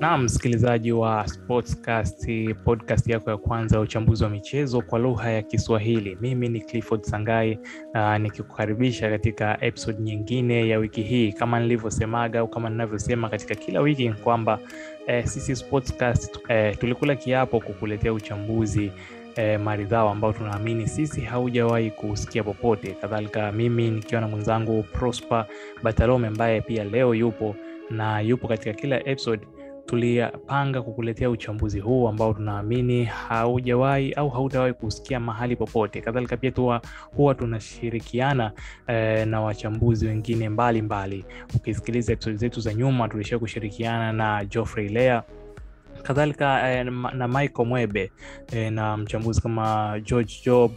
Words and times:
Naam, 0.00 0.22
msikilizaji 0.24 0.92
wa 0.92 1.28
Sportscast, 1.28 2.28
podcast 2.64 3.06
yako 3.08 3.30
ya 3.30 3.36
kwanza 3.36 3.76
ya 3.76 3.82
uchambuzi 3.82 4.24
wa 4.24 4.30
michezo 4.30 4.80
kwa 4.80 4.98
lugha 4.98 5.30
ya 5.30 5.42
Kiswahili. 5.42 6.18
Mimi 6.20 6.48
ni 6.48 6.60
Clifford 6.60 7.02
Sangai 7.02 7.58
uh, 7.94 8.16
nikikukaribisha 8.16 9.10
katika 9.10 9.58
episode 9.64 10.02
nyingine 10.02 10.68
ya 10.68 10.78
wiki 10.78 11.02
hii. 11.02 11.32
Kama 11.32 11.60
nilivyosemaga 11.60 12.40
au 12.40 12.48
kama 12.48 12.70
ninavyosema 12.70 13.28
katika 13.28 13.54
kila 13.54 13.80
wiki 13.80 14.10
kwamba 14.12 14.58
eh, 15.06 15.26
sisi 15.26 15.56
Sportscast 15.56 16.38
eh, 16.48 16.78
tulikula 16.78 17.14
kiapo 17.16 17.60
kukuletea 17.60 18.12
uchambuzi 18.12 18.92
eh, 19.36 19.60
maridhawa 19.60 20.12
ambao 20.12 20.32
tunaamini 20.32 20.86
sisi 20.88 21.20
haujawahi 21.20 21.90
kusikia 21.90 22.42
popote. 22.44 22.90
Kadhalika 23.00 23.52
mimi 23.52 23.90
nikiwa 23.90 24.20
na 24.20 24.28
mwenzangu 24.28 24.82
Prosper 24.82 25.46
Batalome 25.82 26.28
ambaye 26.28 26.60
pia 26.60 26.84
leo 26.84 27.14
yupo 27.14 27.54
na 27.90 28.20
yupo 28.20 28.48
katika 28.48 28.72
kila 28.72 29.08
episode 29.08 29.46
tulipanga 29.86 30.82
kukuletea 30.82 31.30
uchambuzi 31.30 31.80
huu 31.80 32.08
ambao 32.08 32.34
tunaamini 32.34 33.04
haujawahi 33.04 34.12
au 34.12 34.28
hautawahi 34.30 34.72
kusikia 34.72 35.20
mahali 35.20 35.56
popote. 35.56 36.00
Kadhalika 36.00 36.36
pia 36.36 36.50
tuwa, 36.50 36.80
huwa 37.16 37.34
tunashirikiana 37.34 38.52
eh, 38.86 39.26
na 39.26 39.40
wachambuzi 39.40 40.06
wengine 40.06 40.48
mbalimbali. 40.48 41.24
Ukisikiliza 41.56 42.12
episodi 42.12 42.36
zetu 42.36 42.60
za 42.60 42.74
nyuma, 42.74 43.08
tulishia 43.08 43.38
kushirikiana 43.38 44.12
na 44.12 44.44
Geoffrey 44.44 44.88
Lea 44.88 45.22
kadhalika 46.02 46.72
eh, 46.72 46.86
na 47.14 47.28
Michael 47.28 47.68
Mwebe 47.68 48.12
eh, 48.52 48.72
na 48.72 48.96
mchambuzi 48.96 49.40
kama 49.40 50.00
George 50.04 50.34
Job 50.44 50.72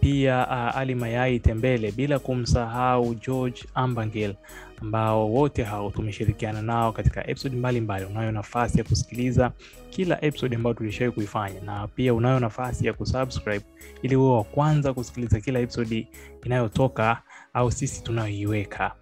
pia 0.00 0.46
uh, 0.46 0.76
Ali 0.76 0.94
Mayai 0.94 1.38
Tembele, 1.38 1.92
bila 1.92 2.18
kumsahau 2.18 3.14
George 3.14 3.64
Ambangel 3.74 4.34
ambao 4.82 5.30
wote 5.32 5.62
hao 5.62 5.90
tumeshirikiana 5.90 6.62
nao 6.62 6.92
katika 6.92 7.26
episode 7.30 7.56
mbalimbali. 7.56 8.04
Unayo 8.04 8.32
nafasi 8.32 8.78
ya 8.78 8.84
kusikiliza 8.84 9.52
kila 9.90 10.24
episode 10.24 10.56
ambayo 10.56 10.74
tulishawai 10.74 11.12
kuifanya, 11.12 11.60
na 11.60 11.86
pia 11.88 12.14
unayo 12.14 12.40
nafasi 12.40 12.86
ya 12.86 12.92
kusubscribe 12.92 13.64
ili 14.02 14.14
huwe 14.14 14.32
wa 14.36 14.44
kwanza 14.44 14.94
kusikiliza 14.94 15.40
kila 15.40 15.60
episode 15.60 16.08
inayotoka 16.44 17.22
au 17.54 17.70
sisi 17.72 18.02
tunayoiweka. 18.02 18.92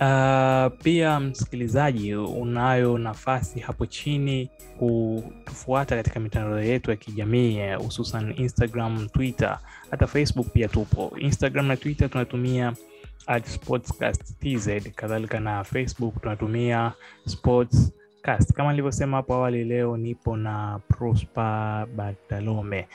Uh, 0.00 0.72
pia 0.82 1.20
msikilizaji, 1.20 2.14
unayo 2.14 2.98
nafasi 2.98 3.60
hapo 3.60 3.86
chini 3.86 4.50
kutufuata 4.78 5.96
katika 5.96 6.20
mitandao 6.20 6.60
yetu 6.62 6.90
ya 6.90 6.96
kijamii 6.96 7.72
hususan 7.74 8.34
Instagram, 8.36 9.08
Twitter, 9.08 9.58
hata 9.90 10.06
Facebook 10.06 10.46
pia 10.52 10.68
tupo. 10.68 11.12
Instagram 11.18 11.66
na 11.66 11.76
Twitter 11.76 12.10
tunatumia 12.10 12.72
at 13.26 13.44
TZ, 14.40 14.68
kadhalika 14.94 15.40
na 15.40 15.64
Facebook 15.64 16.20
tunatumia 16.22 16.92
Sportscast. 17.26 18.52
Kama 18.52 18.70
nilivyosema 18.70 19.16
hapo 19.16 19.34
awali, 19.34 19.64
leo 19.64 19.96
nipo 19.96 20.36
na 20.36 20.80
Prosper 20.88 21.86
Bartalome. 21.96 22.88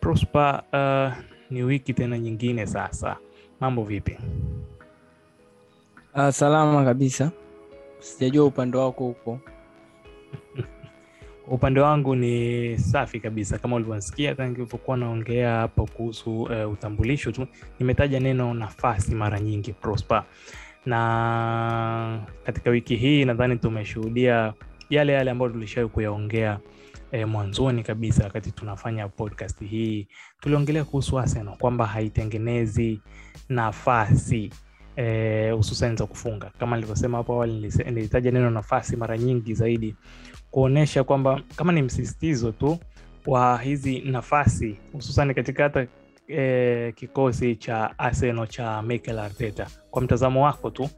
Prosper, 0.00 0.62
uh, 0.72 1.12
ni 1.50 1.62
wiki 1.62 1.94
tena 1.94 2.18
nyingine 2.18 2.66
sasa, 2.66 3.16
mambo 3.60 3.84
vipi? 3.84 4.16
Uh, 6.14 6.30
salama 6.30 6.84
kabisa, 6.84 7.30
sijajua 7.98 8.44
upande 8.46 8.76
wako 8.78 9.04
huko. 9.04 9.38
upande 11.56 11.80
wangu 11.80 12.14
ni 12.14 12.78
safi 12.78 13.20
kabisa, 13.20 13.58
kama 13.58 13.76
ulivyosikia 13.76 14.34
nilivyokuwa 14.34 14.96
naongea 14.96 15.50
hapo 15.56 15.86
kuhusu 15.86 16.42
uh, 16.42 16.72
utambulisho. 16.72 17.32
Tu, 17.32 17.46
nimetaja 17.78 18.20
neno 18.20 18.54
nafasi 18.54 19.14
mara 19.14 19.40
nyingi 19.40 19.72
Prosper, 19.72 20.24
na 20.86 22.20
katika 22.44 22.70
wiki 22.70 22.96
hii 22.96 23.24
nadhani 23.24 23.56
tumeshuhudia 23.56 24.54
yale 24.90 25.12
yale 25.12 25.30
ambayo 25.30 25.50
tulishawahi 25.50 25.92
kuyaongea 25.92 26.58
E, 27.12 27.24
mwanzoni 27.24 27.82
kabisa 27.82 28.24
wakati 28.24 28.50
tunafanya 28.52 29.08
podcast 29.08 29.60
hii. 29.64 30.08
Tuliongelea 30.40 30.84
kuhusu 30.84 31.18
Arsenal 31.18 31.56
kwamba 31.56 31.86
haitengenezi 31.86 33.00
nafasi 33.48 34.50
hususan 35.56 35.92
e, 35.92 35.96
za 35.96 36.06
kufunga. 36.06 36.50
Kama 36.58 36.76
nilivyosema 36.76 37.18
hapo 37.18 37.32
awali, 37.32 37.72
nilitaja 37.90 38.30
neno 38.30 38.50
nafasi 38.50 38.96
mara 38.96 39.18
nyingi 39.18 39.54
zaidi 39.54 39.96
kuonyesha 40.50 41.04
kwamba 41.04 41.40
kama 41.56 41.72
ni 41.72 41.82
msisitizo 41.82 42.52
tu 42.52 42.78
wa 43.26 43.58
hizi 43.58 43.98
nafasi 44.00 44.76
hususan 44.92 45.34
katika 45.34 45.62
hata 45.62 45.86
e, 46.28 46.92
kikosi 46.92 47.56
cha 47.56 47.98
Arsenal 47.98 48.46
cha 48.48 48.82
Mikel 48.82 49.18
Arteta. 49.18 49.66
Kwa 49.90 50.02
mtazamo 50.02 50.44
wako 50.44 50.70
tu 50.70 50.88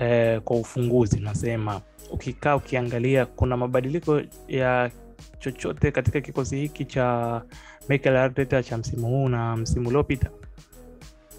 e, 0.00 0.40
kwa 0.40 0.56
ufunguzi, 0.56 1.20
nasema 1.20 1.80
ukikaa 2.12 2.56
ukiangalia, 2.56 3.26
kuna 3.26 3.56
mabadiliko 3.56 4.20
ya 4.48 4.90
chochote 5.38 5.90
katika 5.90 6.20
kikosi 6.20 6.56
hiki 6.56 6.84
cha 6.84 7.42
Mikel 7.88 8.16
Arteta 8.16 8.62
cha 8.62 8.78
msimu 8.78 9.06
huu 9.06 9.28
na 9.28 9.56
msimu 9.56 9.88
uliopita? 9.88 10.30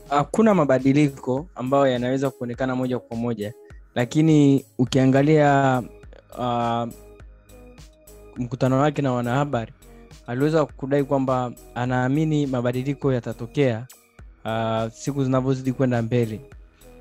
Hakuna 0.09 0.53
mabadiliko 0.55 1.47
ambayo 1.55 1.87
yanaweza 1.87 2.29
kuonekana 2.29 2.75
moja 2.75 2.99
kwa 2.99 3.17
moja, 3.17 3.53
lakini 3.95 4.65
ukiangalia 4.77 5.83
uh, 6.37 6.87
mkutano 8.37 8.79
wake 8.79 9.01
na 9.01 9.11
wanahabari 9.11 9.73
aliweza 10.27 10.65
kudai 10.65 11.03
kwamba 11.03 11.51
anaamini 11.75 12.47
mabadiliko 12.47 13.13
yatatokea 13.13 13.87
uh, 14.45 14.91
siku 14.91 15.23
zinavyozidi 15.23 15.73
kwenda 15.73 16.01
mbele, 16.01 16.41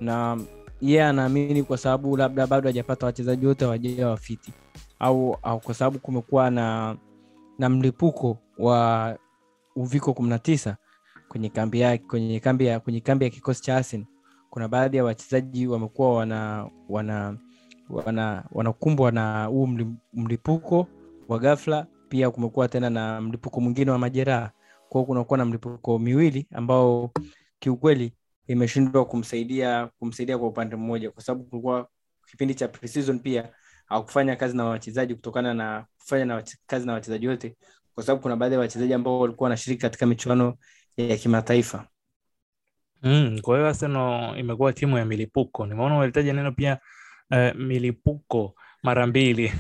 na 0.01 0.39
yeye 0.81 0.97
yeah, 0.97 1.11
anaamini 1.11 1.63
kwa 1.63 1.79
sababu 1.79 2.17
labda 2.17 2.47
bado 2.47 2.69
hajapata 2.69 3.07
wachezaji 3.07 3.47
wote 3.47 3.65
wajawa 3.65 4.11
wafiti 4.11 4.53
au, 4.99 5.37
au 5.43 5.61
kwa 5.61 5.75
sababu 5.75 5.99
kumekuwa 5.99 6.51
na, 6.51 6.97
na 7.59 7.69
mlipuko 7.69 8.39
wa 8.59 9.17
uviko 9.77 10.13
kumi 10.15 10.29
na 10.29 10.39
tisa 10.39 10.77
kwenye 11.35 11.49
kambi 11.49 11.81
ya, 11.81 11.99
kwenye 11.99 12.41
kambi 12.41 12.67
ya, 12.67 12.81
kwenye 12.81 13.01
kambi 13.01 13.25
ya 13.25 13.31
kikosi 13.31 13.63
cha 13.63 13.77
Asin, 13.77 14.07
Kuna 14.51 14.69
baadhi 14.69 14.97
ya 14.97 15.05
wachezaji 15.05 15.67
wamekuwa 15.67 16.15
wana 16.15 16.71
wana 16.89 17.39
wana 17.91 18.45
wanakumbwa 18.53 19.11
na 19.13 19.45
huu 19.45 19.67
mlipuko 20.13 20.87
wa 21.29 21.39
ghafla. 21.39 21.87
Pia 22.09 22.31
kumekuwa 22.31 22.69
tena 22.69 22.91
na 22.91 23.21
mlipuko 23.21 23.61
mwingine 23.61 23.91
wa 23.91 23.99
majeraha, 23.99 24.51
kwa 24.89 25.05
kunakuwa 25.05 25.39
na 25.39 25.45
mlipuko 25.45 25.99
miwili 25.99 26.47
ambao 26.53 27.11
kiukweli 27.59 28.13
imeshindwa 28.47 29.05
kumsaidia 29.05 29.91
kumsaidia 29.99 30.39
kwa 30.39 30.49
upande 30.49 30.77
mmoja, 30.77 31.11
kwa 31.11 31.23
sababu 31.23 31.45
kulikuwa 31.45 31.89
kipindi 32.31 32.55
cha 32.55 32.69
pre-season 32.69 33.19
pia 33.19 33.49
hakufanya 33.87 34.37
kazi 34.37 34.57
na 34.57 34.65
wachezaji 34.65 35.15
kutokana 35.15 35.55
na 35.55 35.87
kufanya 35.99 36.25
na 36.25 36.43
kazi 36.67 36.87
na 36.87 36.93
wachezaji 36.93 37.29
wote, 37.29 37.57
kwa 37.95 38.05
sababu 38.05 38.23
kuna 38.23 38.37
baadhi 38.37 38.55
ya 38.55 38.61
wachezaji 38.61 38.95
ambao 38.95 39.21
walikuwa 39.21 39.45
wanashiriki 39.47 39.83
katika 39.83 40.07
michuano 40.07 40.55
ya 40.97 41.17
kimataifa. 41.17 41.87
Mm, 43.03 43.39
kwa 43.43 43.57
hiyo 43.57 43.69
Arsenal 43.69 44.39
imekuwa 44.39 44.73
timu 44.73 44.99
ya 44.99 45.05
milipuko. 45.05 45.67
Nimeona 45.67 45.97
umelitaja 45.97 46.33
neno 46.33 46.53
pia 46.53 46.79
uh, 47.31 47.61
milipuko 47.61 48.55
mara 48.83 49.07
mbili 49.07 49.53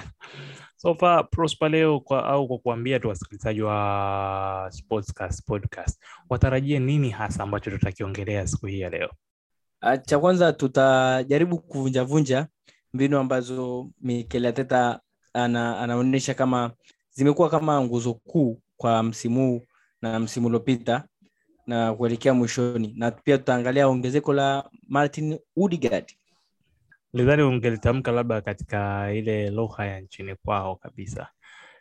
so 0.76 0.94
far 0.94 1.30
Prosper, 1.30 1.70
leo 1.70 2.00
kwa, 2.00 2.24
au 2.24 2.48
kwa 2.48 2.58
kuambia 2.58 3.00
tu 3.00 3.08
wasikilizaji 3.08 3.62
wa 3.62 4.68
Sportscast 4.72 5.44
podcast 5.46 6.02
watarajie 6.30 6.78
nini 6.78 7.10
hasa 7.10 7.42
ambacho 7.42 7.70
tutakiongelea 7.70 8.46
siku 8.46 8.66
hii 8.66 8.80
ya 8.80 8.90
leo? 8.90 9.10
Cha 10.06 10.18
kwanza 10.18 10.52
tutajaribu 10.52 11.58
kuvunjavunja 11.58 12.46
mbinu 12.92 13.18
ambazo 13.18 13.90
Mikel 14.00 14.46
Arteta 14.46 15.00
ana, 15.34 15.80
anaonyesha 15.80 16.34
kama 16.34 16.70
zimekuwa 17.10 17.50
kama 17.50 17.80
nguzo 17.80 18.14
kuu 18.14 18.60
kwa 18.76 19.02
msimu 19.02 19.40
huu 19.50 19.62
na 20.02 20.20
msimu 20.20 20.46
uliopita 20.46 21.04
na 21.66 21.94
kuelekea 21.94 22.34
mwishoni, 22.34 22.94
na 22.96 23.10
pia 23.10 23.38
tutaangalia 23.38 23.88
ongezeko 23.88 24.32
la 24.32 24.70
Martin 24.88 25.38
Odegaard. 25.56 26.12
Lidhani 27.12 27.42
ungelitamka 27.42 28.12
labda 28.12 28.40
katika 28.40 29.12
ile 29.12 29.50
lugha 29.50 29.84
ya 29.86 30.00
nchini 30.00 30.34
kwao 30.36 30.76
kabisa, 30.76 31.28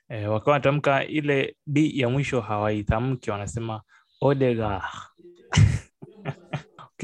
e, 0.09 0.25
wakiwa 0.27 0.53
wanatamka 0.53 1.05
ile 1.05 1.55
d 1.67 1.91
ya 1.99 2.09
mwisho 2.09 2.41
hawaitamki, 2.41 3.31
wanasema 3.31 3.81
Odegaard. 4.21 4.83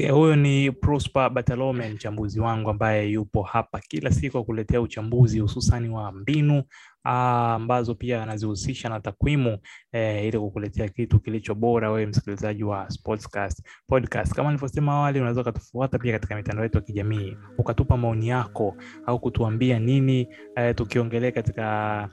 Okay, 0.02 0.10
huyo 0.14 0.36
ni 0.36 0.70
Prosper 0.72 1.30
Batalome, 1.30 1.88
mchambuzi 1.88 2.40
wangu 2.40 2.70
ambaye 2.70 3.10
yupo 3.10 3.42
hapa 3.42 3.80
kila 3.80 4.10
siku 4.10 4.38
akuletea 4.38 4.80
uchambuzi 4.80 5.40
hususani 5.40 5.88
wa 5.88 6.12
mbinu 6.12 6.62
ambazo 7.04 7.94
pia 7.94 8.22
anazihusisha 8.22 8.88
na 8.88 9.00
takwimu 9.00 9.58
eh, 9.92 10.24
ili 10.24 10.38
kukuletea 10.38 10.88
kitu 10.88 11.20
kilicho 11.20 11.54
bora 11.54 11.90
wewe 11.90 12.06
msikilizaji 12.06 12.64
wa 12.64 12.90
Sportscast 12.90 13.62
podcast. 13.88 14.34
Kama 14.34 14.48
nilivyosema 14.50 14.92
awali, 14.92 15.18
unaweza 15.20 15.40
ukatufuata 15.40 15.98
pia 15.98 16.12
katika 16.12 16.36
mitandao 16.36 16.64
yetu 16.64 16.78
ya 16.78 16.84
kijamii 16.84 17.36
ukatupa 17.58 17.96
maoni 17.96 18.28
yako 18.28 18.76
au 19.06 19.20
kutuambia 19.20 19.78
nini 19.78 20.28
eh, 20.56 20.74
tukiongelea 20.74 21.32
katika 21.32 22.08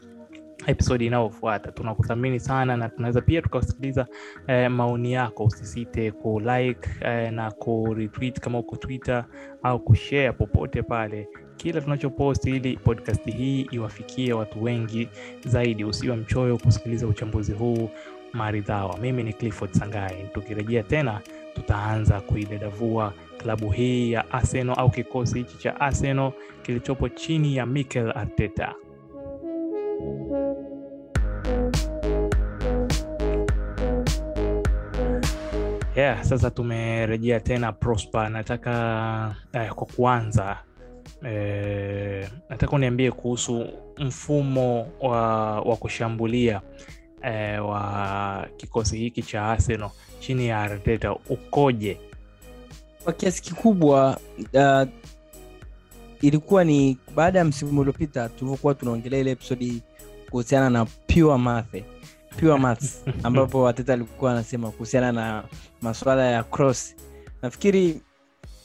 episodi 0.67 1.05
inayofuata. 1.05 1.71
Tunakuthamini 1.71 2.39
sana 2.39 2.77
na 2.77 2.89
tunaweza 2.89 3.21
pia 3.21 3.41
tukasikiliza 3.41 4.07
eh, 4.47 4.71
maoni 4.71 5.13
yako. 5.13 5.43
Usisite 5.43 6.11
kulike 6.11 6.89
eh, 7.01 7.33
na 7.33 7.51
kuretweet 7.51 8.39
kama 8.39 8.59
uko 8.59 8.75
twitter 8.75 9.25
au 9.63 9.79
kushare 9.79 10.31
popote 10.31 10.81
pale. 10.83 11.27
Kila 11.57 11.81
tunachopost 11.81 12.45
ili 12.45 12.77
podcast 12.77 13.25
hii 13.25 13.61
iwafikie 13.71 14.33
watu 14.33 14.63
wengi 14.63 15.09
zaidi. 15.45 15.83
Usiwe 15.83 16.15
mchoyo 16.15 16.57
kusikiliza 16.57 17.07
uchambuzi 17.07 17.51
huu 17.53 17.89
maridhawa. 18.33 18.97
Mimi 18.97 19.23
ni 19.23 19.33
clifford 19.33 19.71
sangai. 19.73 20.29
Tukirejea 20.33 20.83
tena 20.83 21.21
tutaanza 21.55 22.21
kuidadavua 22.21 23.13
klabu 23.37 23.69
hii 23.69 24.11
ya 24.11 24.31
arsenal 24.31 24.75
au 24.79 24.89
kikosi 24.89 25.37
hichi 25.37 25.57
cha 25.57 25.79
arsenal 25.81 26.31
kilichopo 26.61 27.09
chini 27.09 27.55
ya 27.55 27.65
mikel 27.65 28.11
arteta 28.15 28.75
yeah, 35.99 36.23
sasa 36.23 36.49
tumerejea 36.51 37.39
tena 37.39 37.71
prosper. 37.71 38.29
Nataka 38.29 39.35
eh, 39.53 39.69
kwa 39.73 39.87
kuanza 39.87 40.57
eh, 41.25 42.29
nataka 42.49 42.75
uniambie 42.75 43.11
kuhusu 43.11 43.67
mfumo 43.97 44.87
wa, 45.01 45.21
wa 45.61 45.75
kushambulia 45.75 46.61
eh, 47.23 47.65
wa 47.69 48.47
kikosi 48.57 48.97
hiki 48.97 49.23
cha 49.23 49.45
arsenal 49.45 49.89
chini 50.19 50.47
ya 50.47 50.59
arteta. 50.61 51.11
Ukoje? 51.29 51.97
Kwa 53.03 53.13
kiasi 53.13 53.41
kikubwa 53.41 54.19
uh, 54.53 54.87
ilikuwa 56.21 56.63
ni 56.63 56.97
baada 57.15 57.39
ya 57.39 57.45
msimu 57.45 57.81
uliopita 57.81 58.29
tulivyokuwa 58.29 58.73
tunaongelea 58.73 59.19
ile 59.19 59.31
episodi 59.31 59.81
kuhusiana 60.31 60.69
na 60.69 60.85
pure 60.85 61.37
math 61.37 61.75
pure 62.37 62.57
maths 62.57 63.03
ambapo 63.23 63.61
wateta 63.61 63.93
alikuwa 63.93 64.31
anasema 64.31 64.71
kuhusiana 64.71 65.11
na 65.11 65.43
masuala 65.81 66.25
ya 66.31 66.43
cross. 66.43 66.95
Nafikiri 67.41 68.01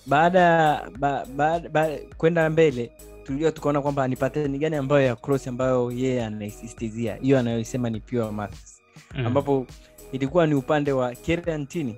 baada 0.07 0.83
ba, 0.99 1.27
ba, 1.37 1.61
ba, 1.61 1.89
kwenda 2.17 2.51
mbele 2.51 2.93
tulijua 3.25 3.53
tukaona 3.53 3.83
kwamba 3.83 4.09
ni 4.09 4.17
pateni 4.17 4.59
gani 4.59 4.77
ambayo 4.77 5.07
ya 5.07 5.17
cross 5.17 5.49
ambayo 5.49 5.93
yeye 5.93 6.25
anaisistizia. 6.25 7.15
Hiyo 7.17 7.39
anayosema 7.39 7.91
ni 7.91 8.01
pure 8.01 8.31
maths. 8.31 8.81
Mm. 9.15 9.27
ambapo 9.27 9.67
ilikuwa 10.13 10.47
ni 10.47 10.55
upande 10.55 10.93
wa 10.93 11.15
kerantini 11.15 11.97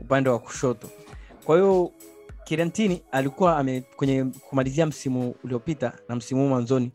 upande 0.00 0.30
wa 0.30 0.38
kushoto. 0.38 0.88
Kwa 1.44 1.56
hiyo 1.56 1.92
kerantini 2.44 3.02
alikuwa 3.12 3.56
ame, 3.58 3.80
kwenye 3.96 4.24
kumalizia 4.24 4.86
msimu 4.86 5.34
uliopita 5.44 5.92
na 6.08 6.16
msimu 6.16 6.40
huu 6.42 6.48
mwanzoni 6.48 6.92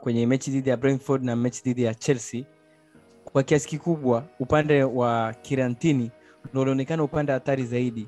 kwenye 0.00 0.26
mechi 0.26 0.50
dhidi 0.50 0.70
ya 0.70 0.76
Brentford 0.76 1.24
na 1.24 1.36
mechi 1.36 1.62
dhidi 1.64 1.82
ya 1.82 1.94
Chelsea 1.94 2.44
kwa 3.32 3.42
kiasi 3.42 3.68
kikubwa 3.68 4.24
upande 4.40 4.84
wa 4.84 5.32
Kirantini 5.42 6.10
ndo 6.52 6.60
ulionekana 6.60 7.02
upande 7.02 7.32
hatari 7.32 7.64
zaidi 7.64 8.06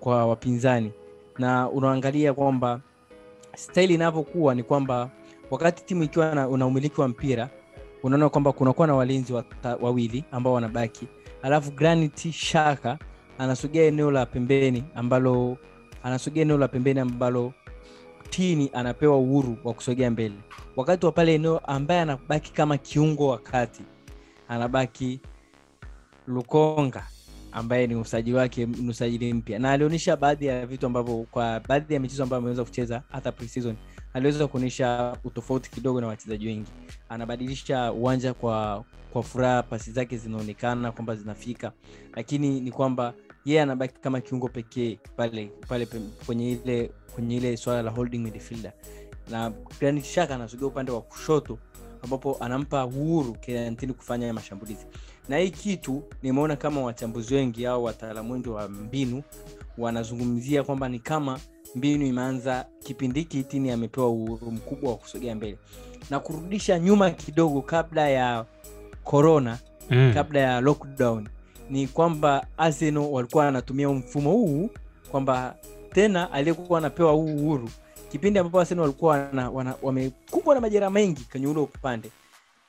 kwa 0.00 0.26
wapinzani. 0.26 0.92
Na 1.38 1.70
unaangalia 1.70 2.34
kwamba 2.34 2.80
staili 3.56 3.94
inavyokuwa 3.94 4.54
ni 4.54 4.62
kwamba 4.62 5.10
wakati 5.50 5.84
timu 5.84 6.02
ikiwa 6.02 6.34
na, 6.34 6.48
una 6.48 6.66
umiliki 6.66 7.00
wa 7.00 7.08
mpira 7.08 7.50
unaona 8.02 8.28
kwamba 8.28 8.52
kunakuwa 8.52 8.86
na 8.86 8.94
walinzi 8.94 9.34
wawili 9.80 10.24
ambao 10.32 10.52
wanabaki. 10.52 11.06
Alafu 11.42 11.70
Granit 11.70 12.30
Xhaka 12.30 12.98
anasogea 13.38 13.84
eneo 13.84 14.10
la 14.10 14.26
pembeni 14.26 14.84
ambalo 14.94 15.56
anasogea 16.02 16.42
eneo 16.42 16.58
la 16.58 16.68
pembeni 16.68 17.00
ambalo 17.00 17.52
tini 18.30 18.70
anapewa 18.72 19.16
uhuru 19.18 19.56
wa 19.64 19.74
kusogea 19.74 20.10
mbele. 20.10 20.34
Wakati 20.76 21.06
wa 21.06 21.12
pale 21.12 21.34
eneo 21.34 21.58
ambaye 21.58 22.00
anabaki 22.00 22.52
kama 22.52 22.78
kiungo 22.78 23.28
wa 23.28 23.38
kati 23.38 23.82
anabaki 24.52 25.20
lukonga 26.26 27.06
ambaye 27.52 27.86
ni 27.86 27.94
usajili 27.96 28.36
wake 28.36 28.66
ni 28.66 28.88
usajili 28.90 29.32
mpya. 29.34 29.58
Na 29.58 29.70
alionyesha 29.72 30.16
baadhi 30.16 30.46
ya 30.46 30.66
vitu 30.66 30.86
ambavyo 30.86 31.26
kwa 31.30 31.60
baadhi 31.60 31.94
ya 31.94 32.00
michezo 32.00 32.22
ambayo 32.22 32.38
ameweza 32.38 32.64
kucheza 32.64 33.02
hata 33.10 33.32
pre-season 33.32 33.76
aliweza 34.14 34.46
kuonyesha 34.46 35.16
utofauti 35.24 35.70
kidogo 35.70 36.00
na 36.00 36.06
wachezaji 36.06 36.46
wengi. 36.46 36.70
Anabadilisha 37.08 37.92
uwanja 37.92 38.34
kwa 38.34 38.84
kwa 39.12 39.22
furaha 39.22 39.62
pasi 39.62 39.92
zake 39.92 40.16
zinaonekana 40.16 40.92
kwamba 40.92 41.16
zinafika. 41.16 41.72
Lakini 42.16 42.60
ni 42.60 42.70
kwamba 42.72 43.14
yeye 43.44 43.62
anabaki 43.62 44.00
kama 44.00 44.20
kiungo 44.20 44.48
pekee 44.48 44.98
pale 45.16 45.50
pale 45.68 45.88
kwenye 46.26 46.52
ile 46.52 46.90
kwenye 47.14 47.36
ile 47.36 47.56
swala 47.56 47.82
la 47.82 47.90
holding 47.90 48.18
midfielder. 48.18 48.72
Na 49.30 49.50
Granit 49.80 50.04
Xhaka 50.04 50.34
anasogea 50.34 50.66
upande 50.66 50.92
wa 50.92 51.02
kushoto 51.02 51.58
ambapo 52.02 52.36
anampa 52.40 52.86
uhuru 52.86 53.32
Kenantini 53.32 53.92
kufanya 53.92 54.32
mashambulizi 54.32 54.86
na 55.28 55.38
hii 55.38 55.50
kitu 55.50 56.02
nimeona 56.22 56.56
kama 56.56 56.80
wachambuzi 56.82 57.34
wengi 57.34 57.66
au 57.66 57.84
wataalamu 57.84 58.32
wengi 58.32 58.48
wa 58.48 58.68
mbinu 58.68 59.22
wanazungumzia 59.78 60.62
kwamba 60.62 60.88
ni 60.88 60.98
kama 60.98 61.38
mbinu 61.74 62.06
imeanza 62.06 62.66
kipindi 62.84 63.20
hiki 63.20 63.42
tini 63.44 63.70
amepewa 63.70 64.08
uhuru 64.08 64.50
mkubwa 64.50 64.90
wa 64.90 64.96
kusogea 64.96 65.34
mbele 65.34 65.58
na 66.10 66.20
kurudisha 66.20 66.78
nyuma 66.78 67.10
kidogo 67.10 67.62
kabla 67.62 68.08
ya 68.08 68.44
corona 69.04 69.58
mm. 69.90 70.10
kabla 70.14 70.40
ya 70.40 70.60
lockdown 70.60 71.28
ni 71.70 71.86
kwamba 71.88 72.46
arsenal 72.56 73.02
walikuwa 73.10 73.44
wanatumia 73.44 73.88
mfumo 73.88 74.30
huu 74.32 74.70
kwamba 75.10 75.56
tena 75.92 76.32
aliyekuwa 76.32 76.78
anapewa 76.78 77.12
huu 77.12 77.36
uhuru 77.36 77.68
kipindi 78.12 78.38
ambapo 78.38 78.60
arsenal 78.60 78.82
walikuwa 78.82 79.30
wamekumbwa 79.82 80.54
na 80.54 80.60
majeraha 80.60 80.90
mengi 80.90 81.24
kwenye 81.30 81.46
ule 81.46 81.60
upande 81.60 82.10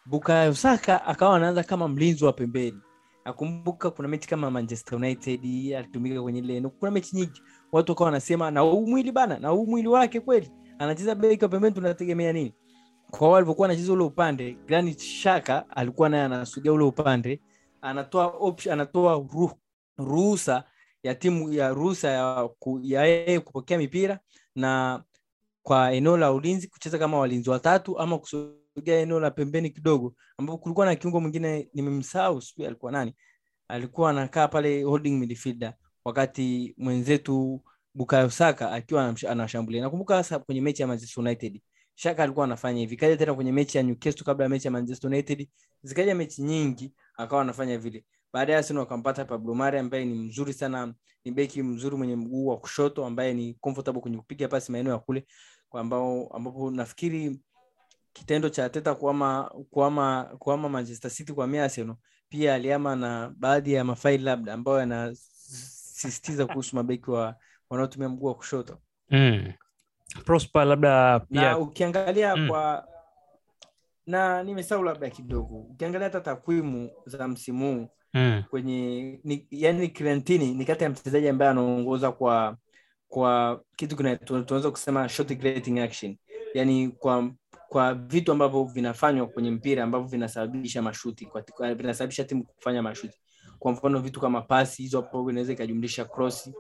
bukayo 0.05 0.53
saka 0.55 1.05
akawa 1.05 1.35
anaanza 1.35 1.63
kama 1.63 1.87
mlinzi 1.87 2.25
wa 2.25 2.33
pembeni. 2.33 2.79
Nakumbuka 3.25 3.91
kuna 3.91 4.07
mechi 4.07 4.27
kama 4.27 4.51
manchester 4.51 4.95
united 4.95 5.39
alitumika 5.77 6.21
kwenye 6.21 6.39
ile 6.39 6.61
kuna 6.61 6.91
mechi 6.91 7.15
nyingi. 7.15 7.41
Watu 7.71 7.91
wakawa 7.91 8.05
wanasema 8.05 8.51
na 8.51 8.59
huu 8.61 8.87
mwili 8.87 9.11
bana 9.11 9.39
na 9.39 9.49
huu 9.49 9.65
mwili 9.65 9.87
wake 9.87 10.19
kweli? 10.19 10.51
Anacheza 10.79 11.15
beki 11.15 11.43
wa 11.45 11.49
pembeni 11.49 11.75
tunategemea 11.75 12.33
nini? 12.33 12.53
Kwa 13.11 13.27
wao 13.27 13.37
alivyokuwa 13.37 13.67
anacheza 13.67 13.93
ule 13.93 14.03
upande 14.03 14.57
Granit 14.67 14.99
Xhaka 15.01 15.65
alikuwa 15.69 16.09
naye 16.09 16.23
anasugea 16.23 16.73
ule 16.73 16.83
upande 16.83 17.41
anatoa 17.81 18.25
option, 18.25 18.73
anatoa 18.73 19.13
ru, 19.33 19.51
ruhusa 19.97 20.63
ya 21.03 21.15
timu 21.15 21.53
ya 21.53 21.69
ruhusa 21.69 22.09
ya 22.83 23.05
yeye 23.05 23.39
kupokea 23.39 23.77
mipira 23.77 24.19
na 24.55 25.03
kwa 25.63 25.93
eneo 25.93 26.17
la 26.17 26.31
ulinzi 26.31 26.67
kucheza 26.67 26.97
kama 26.99 27.19
walinzi 27.19 27.49
watatu 27.49 27.99
ama 27.99 28.19
kusogea 28.19 28.99
eneo 28.99 29.19
la 29.19 29.31
pembeni 29.31 29.69
kidogo 29.69 30.15
ambapo 30.37 30.57
kulikuwa 30.57 30.85
na 30.85 30.95
kiungo 30.95 31.19
mwingine 31.21 31.69
nimemsahau 31.73 32.41
sijui 32.41 32.67
alikuwa 32.67 32.91
nani. 32.91 33.15
Alikuwa 33.67 34.09
anakaa 34.09 34.47
pale 34.47 34.83
holding 34.83 35.11
midfielder 35.19 35.73
wakati 36.05 36.75
mwenzetu 36.77 37.63
Bukayo 37.95 38.29
Saka 38.29 38.71
akiwa 38.71 39.15
anashambulia. 39.29 39.81
Nakumbuka 39.81 40.15
hasa 40.15 40.39
kwenye 40.39 40.61
mechi 40.61 40.81
ya 40.81 40.87
Manchester 40.87 41.23
United 41.23 41.61
Shaka 41.95 42.23
alikuwa 42.23 42.45
anafanya 42.45 42.79
hivi. 42.79 42.97
Kaja 42.97 43.17
tena 43.17 43.33
kwenye 43.33 43.51
mechi 43.51 43.77
ya 43.77 43.83
Newcastle 43.83 44.23
kabla 44.25 44.43
ya 44.45 44.49
mechi 44.49 44.67
ya 44.67 44.71
Manchester 44.71 45.09
United 45.11 45.47
zikaja 45.83 46.15
mechi 46.15 46.41
nyingi 46.41 46.93
akawa 47.17 47.41
anafanya 47.41 47.77
vile. 47.77 48.05
Baadaye 48.33 48.57
Arsenal 48.57 48.79
wakampata 48.79 49.25
Pablo 49.25 49.55
Mari 49.55 49.77
ambaye 49.79 50.05
ni 50.05 50.13
mzuri 50.13 50.53
sana 50.53 50.93
ni 51.25 51.31
beki 51.31 51.63
mzuri 51.63 51.95
mwenye 51.95 52.15
mguu 52.15 52.47
wa 52.47 52.57
kushoto 52.59 53.05
ambaye 53.05 53.33
ni 53.33 53.53
comfortable 53.53 54.01
kwenye 54.01 54.17
kupiga 54.17 54.47
pasi 54.47 54.71
maeneo 54.71 54.93
ya 54.93 54.99
kule 54.99 55.27
ambao 55.79 56.27
ambapo 56.33 56.71
nafikiri 56.71 57.39
kitendo 58.13 58.49
cha 58.49 58.69
Teta 58.69 58.95
kuama 58.95 59.51
kuama 59.71 60.23
kuama 60.39 60.69
Manchester 60.69 61.11
City 61.11 61.33
kwa 61.33 61.45
Arsenal 61.63 61.95
pia 62.29 62.53
aliama 62.55 62.95
na 62.95 63.33
baadhi 63.37 63.73
ya 63.73 63.83
mafaili 63.83 64.23
labda 64.23 64.53
ambayo 64.53 64.79
yanasisitiza 64.79 66.45
kuhusu 66.45 66.75
mabeki 66.75 67.11
wa 67.11 67.35
wanaotumia 67.69 68.09
mguu 68.09 68.25
wa 68.25 68.35
kushoto 68.35 68.77
Mm. 69.09 69.53
prosper 70.25 70.65
labda 70.65 71.13
na 71.13 71.19
pia 71.19 71.57
ukiangalia 71.57 72.35
Mm. 72.35 72.47
kwa 72.47 72.87
na 74.07 74.43
nimesahau 74.43 74.83
labda 74.83 75.09
kidogo 75.09 75.55
ukiangalia 75.55 76.07
hata 76.07 76.21
takwimu 76.21 76.89
za 77.05 77.27
msimu 77.27 77.75
huu 77.79 77.87
mm. 78.13 78.43
kwenye 78.49 79.19
ni, 79.23 79.47
yani 79.51 79.89
Crantini 79.89 80.53
ni 80.53 80.65
kati 80.65 80.83
ya 80.83 80.89
mchezaji 80.89 81.27
ambaye 81.29 81.51
anaongoza 81.51 82.11
kwa 82.11 82.57
kwa 83.13 83.61
kitu 83.75 83.95
tunaweza 84.25 84.71
kusema 84.71 85.09
shot 85.09 85.35
creating 85.39 85.79
action. 85.79 86.17
Yani 86.53 86.87
kwa 86.89 87.31
kwa 87.69 87.93
vitu 87.93 88.31
ambavyo 88.31 88.63
vinafanywa 88.63 89.27
kwenye 89.27 89.51
mpira 89.51 89.83
ambavyo 89.83 90.07
vinasababisha 90.07 90.81
mashuti 90.81 91.27
vinasababisha 91.75 92.23
timu 92.23 92.43
kufanya 92.45 92.81
mashuti. 92.81 93.17
Kwa 93.59 93.71
mfano 93.71 93.99
vitu 93.99 94.19
kama 94.19 94.41
pasi 94.41 94.81
hizo 94.81 95.01
hapo 95.01 95.29
inaweza 95.31 95.53
ikajumlisha 95.53 96.05
cross 96.05 96.51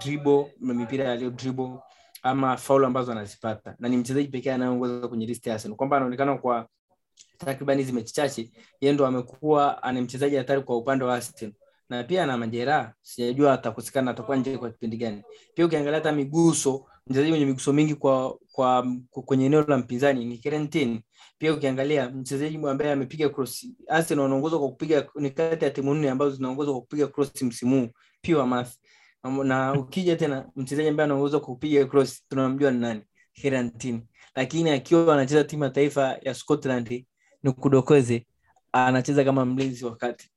dribble 0.00 0.54
mipira 0.60 1.04
yaliyo 1.04 1.30
dribble 1.30 1.78
ama 2.22 2.56
faulu 2.56 2.86
ambazo 2.86 3.12
anazipata. 3.12 3.76
Na 3.78 3.88
ni 3.88 3.96
mchezaji 3.96 4.28
pekee 4.28 4.52
anayeongoza 4.52 5.08
kwenye 5.08 5.26
list 5.26 5.46
ya 5.46 5.54
Arsenal. 5.54 5.76
Kwamba 5.76 5.96
anaonekana 5.96 6.38
kwa 6.38 6.68
takriban 7.38 7.78
hizi 7.78 7.92
mechi 7.92 8.14
chache 8.14 8.50
yeye 8.80 8.94
ndo 8.94 9.06
amekuwa 9.06 9.82
ana 9.82 10.00
mchezaji 10.02 10.36
hatari 10.36 10.62
kwa 10.62 10.76
upande 10.76 11.04
wa 11.04 11.14
Arsenal 11.14 11.54
na 11.92 12.04
pia 12.04 12.22
ana 12.22 12.38
majeraha 12.38 12.94
sijajua 13.02 13.52
atakosekana 13.52 14.10
atakuwa 14.10 14.36
nje 14.36 14.58
kwa 14.58 14.70
kipindi 14.70 14.96
gani 14.96 15.22
pia 15.54 15.66
ukiangalia 15.66 15.98
hata 15.98 16.12
miguso 16.12 16.86
mchezaji 17.06 17.30
mwenye 17.30 17.46
miguso 17.46 17.72
mingi 17.72 17.94
kwa, 17.94 18.38
kwa, 18.52 18.86
kwenye 19.10 19.46
eneo 19.46 19.62
la 19.62 19.78
mpinzani 19.78 20.24
ni 20.24 20.38
Kieran 20.38 21.00
Pia 21.38 21.54
ukiangalia 21.54 22.10
mchezaji 22.10 22.56
ambaye 22.66 22.92
amepiga 22.92 23.28
cross, 23.28 23.66
Arsenal 23.88 24.22
wanaongozwa 24.22 24.58
kwa 24.58 24.68
kupiga, 24.68 25.08
ni 25.14 25.30
kati 25.30 25.64
ya 25.64 25.70
timu 25.70 25.94
nne 25.94 26.10
ambazo 26.10 26.30
zinaongozwa 26.36 26.74
kwa 26.74 26.80
kupiga 26.82 27.06
cross 27.06 27.42
msimu 27.42 27.80
huu, 27.80 27.88
pure 28.22 28.44
math. 28.44 28.72
Na 29.44 29.72
ukija 29.72 30.16
tena 30.16 30.50
mchezaji 30.56 30.88
ambaye 30.88 31.04
anaongozwa 31.04 31.40
kwa 31.40 31.48
kupiga 31.54 31.84
cross 31.86 32.28
tunamjua 32.28 32.70
ni 32.70 32.78
nani? 32.78 33.00
Kieran 33.32 33.72
Lakini 34.34 34.70
akiwa 34.70 35.14
anacheza 35.14 35.44
timu 35.44 35.64
ya 35.64 35.70
taifa 35.70 36.18
ya 36.22 36.34
Scotland 36.34 37.04
ni 37.42 37.52
kudokoze, 37.52 38.26
anacheza 38.72 39.24
kama 39.24 39.44
mlinzi 39.44 39.84
wa 39.84 39.96
kati. 39.96 40.31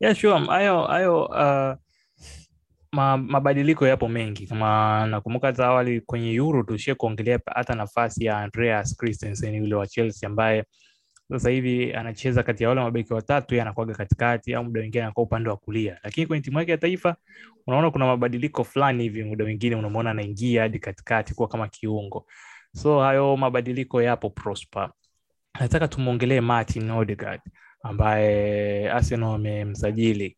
Yeah, 0.00 0.14
sure. 0.16 0.46
Hayo 0.46 0.82
hayo 0.82 1.24
uh, 1.24 1.76
ma, 2.92 3.16
mabadiliko 3.16 3.86
yapo 3.86 4.08
mengi 4.08 4.46
kama 4.46 5.06
nakumbuka 5.06 5.52
za 5.52 5.66
awali 5.66 6.00
kwenye 6.00 6.32
Euro 6.34 6.62
tushie 6.62 6.94
kuongelea 6.94 7.40
hata 7.54 7.74
nafasi 7.74 8.24
ya 8.24 8.38
Andreas 8.38 8.96
Christensen 8.96 9.54
yule 9.54 9.74
wa 9.74 9.86
Chelsea 9.86 10.28
ambaye 10.28 10.64
sasa 11.30 11.50
hivi 11.50 11.92
anacheza 11.94 12.42
kati 12.42 12.62
ya 12.62 12.68
wale 12.68 12.80
mabeki 12.80 13.14
watatu, 13.14 13.60
anakuaga 13.60 13.94
katikati 13.94 14.54
au 14.54 14.64
muda 14.64 14.80
mwingine 14.80 15.04
anakuwa 15.04 15.26
upande 15.26 15.50
wa 15.50 15.56
kulia, 15.56 15.98
lakini 16.04 16.26
kwenye 16.26 16.42
timu 16.42 16.58
yake 16.58 16.70
ya 16.70 16.78
taifa 16.78 17.16
unaona 17.66 17.90
kuna 17.90 18.06
mabadiliko 18.06 18.64
fulani 18.64 19.02
hivi, 19.02 19.24
muda 19.24 19.44
mwingine 19.44 19.76
unamwona 19.76 20.10
anaingia 20.10 20.62
hadi 20.62 20.78
katikati 20.78 21.34
kuwa 21.34 21.48
kama 21.48 21.68
kiungo. 21.68 22.26
So 22.76 23.00
hayo 23.00 23.36
mabadiliko 23.36 24.02
yapo 24.02 24.30
Prosper. 24.30 24.90
Nataka 25.60 25.88
tumwongelee 25.88 26.40
Martin 26.40 26.90
Odegaard 26.90 27.40
ambaye 27.88 28.90
Arsenal 28.90 29.28
wamemsajili 29.28 30.36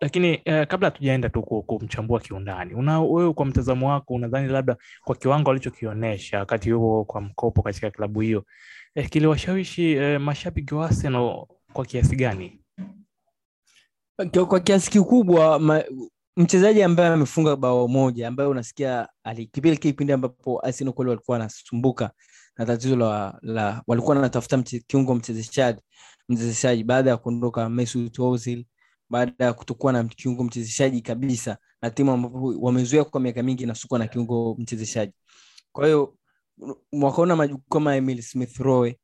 lakini 0.00 0.40
eh, 0.44 0.66
kabla 0.66 0.88
hatujaenda 0.88 1.28
tu 1.28 1.42
kumchambua 1.42 2.20
kiundani, 2.20 2.74
una 2.74 3.00
wewe 3.00 3.32
kwa 3.32 3.46
mtazamo 3.46 3.88
wako 3.88 4.14
unadhani 4.14 4.48
labda 4.48 4.76
kwa 5.04 5.16
kiwango 5.16 5.50
alichokionyesha 5.50 6.38
wakati 6.38 6.70
huo 6.70 7.04
kwa 7.04 7.20
mkopo 7.20 7.62
katika 7.62 7.90
klabu 7.90 8.20
hiyo 8.20 8.44
eh, 8.94 9.08
kiliwashawishi 9.08 9.92
eh, 9.92 10.20
mashabiki 10.20 10.74
wa 10.74 10.86
Arsenal 10.86 11.46
kwa 11.72 11.84
kiasi 11.84 12.16
gani? 12.16 12.60
Kwa, 14.48 14.60
kiasi 14.60 14.90
kikubwa 14.90 15.58
ma, 15.58 15.84
mchezaji 16.36 16.82
ambaye 16.82 17.08
amefunga 17.08 17.56
bao 17.56 17.88
moja 17.88 18.28
ambaye 18.28 18.48
unasikia 18.48 19.08
alikipili 19.24 19.76
kipindi 19.76 20.12
ambapo 20.12 20.60
Arsenal 20.66 20.92
kweli 20.94 21.08
walikuwa 21.10 21.38
wanasumbuka 21.38 22.10
na 22.58 22.66
tatizo 22.66 22.96
la, 22.96 23.38
la 23.42 23.82
walikuwa 23.86 24.16
wanatafuta 24.16 24.56
mche, 24.56 24.82
kiungo 24.86 25.14
mchezeshaji 25.14 25.80
mchezeshaji 26.30 26.84
baada 26.84 27.10
ya 27.10 27.16
kuondoka 27.16 27.68
Mesut 27.68 28.18
Ozil 28.18 28.64
baada 29.10 29.44
ya 29.44 29.52
kutokuwa 29.52 29.92
na 29.92 30.04
kiungo 30.04 30.44
mchezeshaji 30.44 31.00
kabisa 31.00 31.56
na 31.82 31.90
timu 31.90 32.12
ambapo 32.12 32.54
wamezoea 32.60 33.04
kwa 33.04 33.20
miaka 33.20 33.42
mingi 33.42 33.62
inasukwa 33.62 33.98
na 33.98 34.06
kiungo 34.06 34.56
mchezeshaji. 34.58 35.12
Kwa 35.72 35.86
hiyo 35.86 36.16
wakaona 36.92 37.36
majukumu 37.36 37.64
kama 37.70 37.96
Emil 37.96 38.22
Smith 38.22 38.56
Rowe 38.56 38.98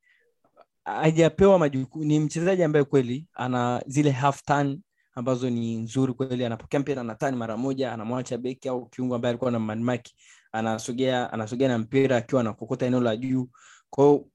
hajapewa 0.85 1.59
majukumu. 1.59 2.05
Ni 2.05 2.21
mchezaji 2.21 2.63
ambaye 2.63 2.85
kweli 2.85 3.29
ana 3.35 3.83
zile 3.87 4.11
half 4.11 4.43
turn 4.43 4.81
ambazo 5.15 5.51
ni 5.51 5.77
nzuri 5.77 6.13
kweli, 6.13 6.45
anapokea 6.45 6.81
mpira 6.81 7.03
na 7.03 7.15
tani 7.15 7.37
mara 7.37 7.57
moja, 7.57 7.93
anamwacha 7.93 8.39
beki 8.39 8.69
au 8.69 8.87
kiungo 8.87 9.15
ambaye 9.15 9.31
alikuwa 9.31 9.51
na 9.51 9.59
manmaki, 9.59 10.15
anasogea 10.53 11.33
anasogea 11.33 11.69
na 11.69 11.79
mpira 11.79 12.17
akiwa 12.17 12.41
anakokota 12.41 12.87
eneo 12.87 13.01
la 13.01 13.17
juu. 13.17 13.49
Kwa 13.91 14.05
hiyo 14.05 14.27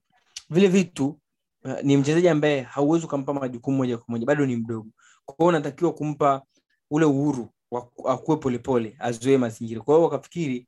vile 0.50 0.68
vitu 0.68 1.20
ni 1.84 1.98
mchezaji 1.98 2.30
ambaye 2.30 2.62
hauwezi 2.62 3.06
ukampa 3.06 3.34
majukumu 3.34 3.78
moja 3.78 3.98
kwa 3.98 4.06
moja, 4.08 4.26
bado 4.26 4.46
ni 4.46 4.56
mdogo. 4.56 4.88
Kwa 5.26 5.36
hiyo 5.38 5.48
unatakiwa 5.50 5.94
kumpa 5.94 6.42
ule 6.92 7.06
uhuru 7.06 7.50
akuwe 8.06 8.38
polepole 8.38 8.96
azoee 9.00 9.38
mazingira. 9.38 9.82
Kwa 9.82 9.96
hiyo 9.96 10.04
wakafikiri 10.10 10.68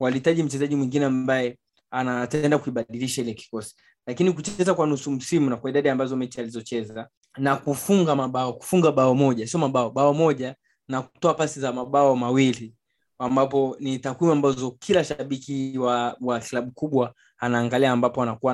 walihitaji 0.00 0.42
mchezaji 0.42 0.76
mwingine 0.76 1.04
ambaye 1.04 1.58
anatenda 1.90 2.58
kuibadilisha 2.58 3.22
ile 3.22 3.34
kikosi. 3.34 3.74
Lakini 4.06 4.32
kucheza 4.32 4.74
kwa 4.74 4.86
nusu 4.86 5.10
msimu 5.10 5.50
na 5.50 5.56
kwa 5.56 5.70
idadi 5.70 5.88
ambazo 5.88 6.16
mechi 6.16 6.40
alizocheza 6.40 7.08
na 7.38 7.56
kufunga 7.56 8.16
mabao 8.16 8.52
kufunga 8.52 8.92
bao 8.92 9.14
moja 9.14 9.46
sio 9.46 9.60
mabao 9.60 9.90
bao 9.90 10.14
moja 10.14 10.54
na 10.88 11.02
kutoa 11.02 11.34
pasi 11.34 11.60
za 11.60 11.72
mabao 11.72 12.16
mawili 12.16 12.74
ambapo 13.18 13.76
ni 13.80 13.98
takwimu 13.98 14.32
ambazo 14.32 14.70
kila 14.70 15.04
shabiki 15.04 15.78
wa, 15.78 16.16
wa 16.20 16.40
klabu 16.40 16.70
kubwa 16.72 17.14
anaangalia 17.38 17.92
ambapo 17.92 18.22
anakuwa 18.22 18.52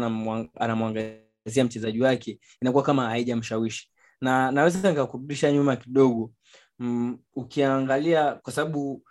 anamwangazia 1.46 1.64
mchezaji 1.64 2.00
wake 2.02 2.40
inakuwa 2.62 2.82
kama 2.82 3.08
haijamshawishi. 3.08 3.90
Na 4.20 4.50
naweza 4.52 4.90
nikakurudisha 4.90 5.52
nyuma 5.52 5.76
kidogo 5.76 6.32
mm, 6.78 7.18
ukiangalia 7.34 8.34
kwa 8.34 8.52
sababu 8.52 9.02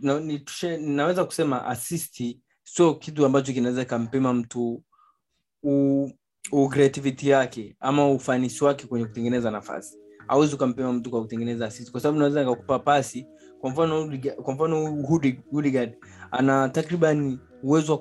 na, 0.00 0.20
nitushe, 0.20 0.76
naweza 0.76 1.24
kusema 1.24 1.66
asisti 1.66 2.40
sio 2.64 2.94
kitu 2.94 3.26
ambacho 3.26 3.52
kinaweza 3.52 3.82
ikampima 3.82 4.32
mtu 4.32 4.82
u, 5.62 6.10
yake 7.22 7.76
ama 7.80 8.10
ufanisi 8.10 8.64
wake 8.64 8.86
kwenye 8.86 9.06
kutengeneza 9.06 9.50
nafasi. 9.50 9.98
Awezi 10.28 10.54
ukampima 10.54 10.92
mtu 10.92 11.10
kwa 11.10 11.22
kutengeneza 11.22 11.66
asisti 11.66 11.92
kwa 11.92 12.00
sababu 12.00 12.18
naweza 12.18 12.40
nikakupa 12.44 12.78
pasi. 12.78 13.26
Kwa 13.60 13.70
mfano 13.70 14.04
Hudigard 15.50 15.96
ana 16.30 16.68
takriban 16.68 17.38
uwezo 17.62 17.92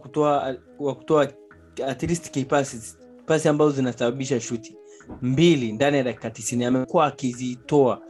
wa 0.80 0.96
kutoa 0.96 1.34
at 1.88 2.04
least 2.04 2.46
passes 2.48 2.98
pasi 3.25 3.48
ambazo 3.50 3.72
zinasababisha 3.72 4.39
shuti 4.39 4.75
mbili 5.22 5.72
ndani 5.72 5.98
ya 5.98 6.03
dakika 6.03 6.29
tisini 6.29 6.65
amekuwa 6.65 7.05
akizitoa 7.05 8.01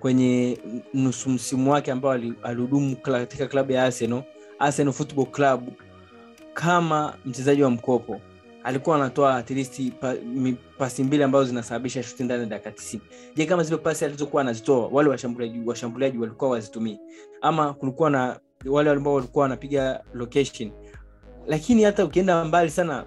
kwenye 0.00 0.58
nusu 0.94 1.30
msimu 1.30 1.72
wake 1.72 1.92
ambao 1.92 2.12
alihudumu 2.42 2.96
katika 2.96 3.46
klabu 3.46 3.72
ya 3.72 3.84
Arsenal, 3.84 4.22
Arsenal 4.58 4.92
Football 4.92 5.26
Club 5.26 5.68
kama 6.54 7.14
mchezaji 7.24 7.62
wa 7.62 7.70
mkopo 7.70 8.20
alikuwa 8.64 8.96
anatoa 8.96 9.36
at 9.36 9.90
pa, 10.00 10.14
pasi 10.78 11.04
mbili 11.04 11.22
ambazo 11.22 11.44
zinasababisha 11.44 12.02
shuti 12.02 12.24
ndani 12.24 12.40
ya 12.42 12.48
dakika 12.48 12.70
tisini. 12.70 13.02
Je, 13.36 13.46
kama 13.46 13.62
zile 13.62 13.76
pasi 13.76 14.04
alizokuwa 14.04 14.42
anazitoa 14.42 14.88
wale 14.88 15.08
washambuliaji 15.08 15.60
washambuliaji 15.66 16.18
walikuwa 16.18 16.50
wazitumii, 16.50 16.98
ama 17.40 17.74
kulikuwa 17.74 18.10
na 18.10 18.40
wale 18.66 18.90
ambao 18.90 19.14
walikuwa 19.14 19.42
wanapiga 19.42 20.04
location? 20.14 20.70
Lakini 21.46 21.82
hata 21.82 22.04
ukienda 22.04 22.44
mbali 22.44 22.70
sana 22.70 23.04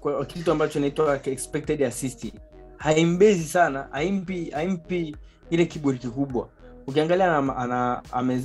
kwa 0.00 0.24
kitu 0.26 0.52
ambacho 0.52 0.78
inaitwa 0.78 1.20
expected 1.28 1.82
assist. 1.82 2.32
Haimbezi 2.76 3.44
sana 3.44 3.88
haimpi 3.90 4.50
haimpi 4.50 5.16
ile 5.50 5.66
kiburi 5.66 5.98
kikubwa. 5.98 6.48
Ukiangalia 6.86 7.36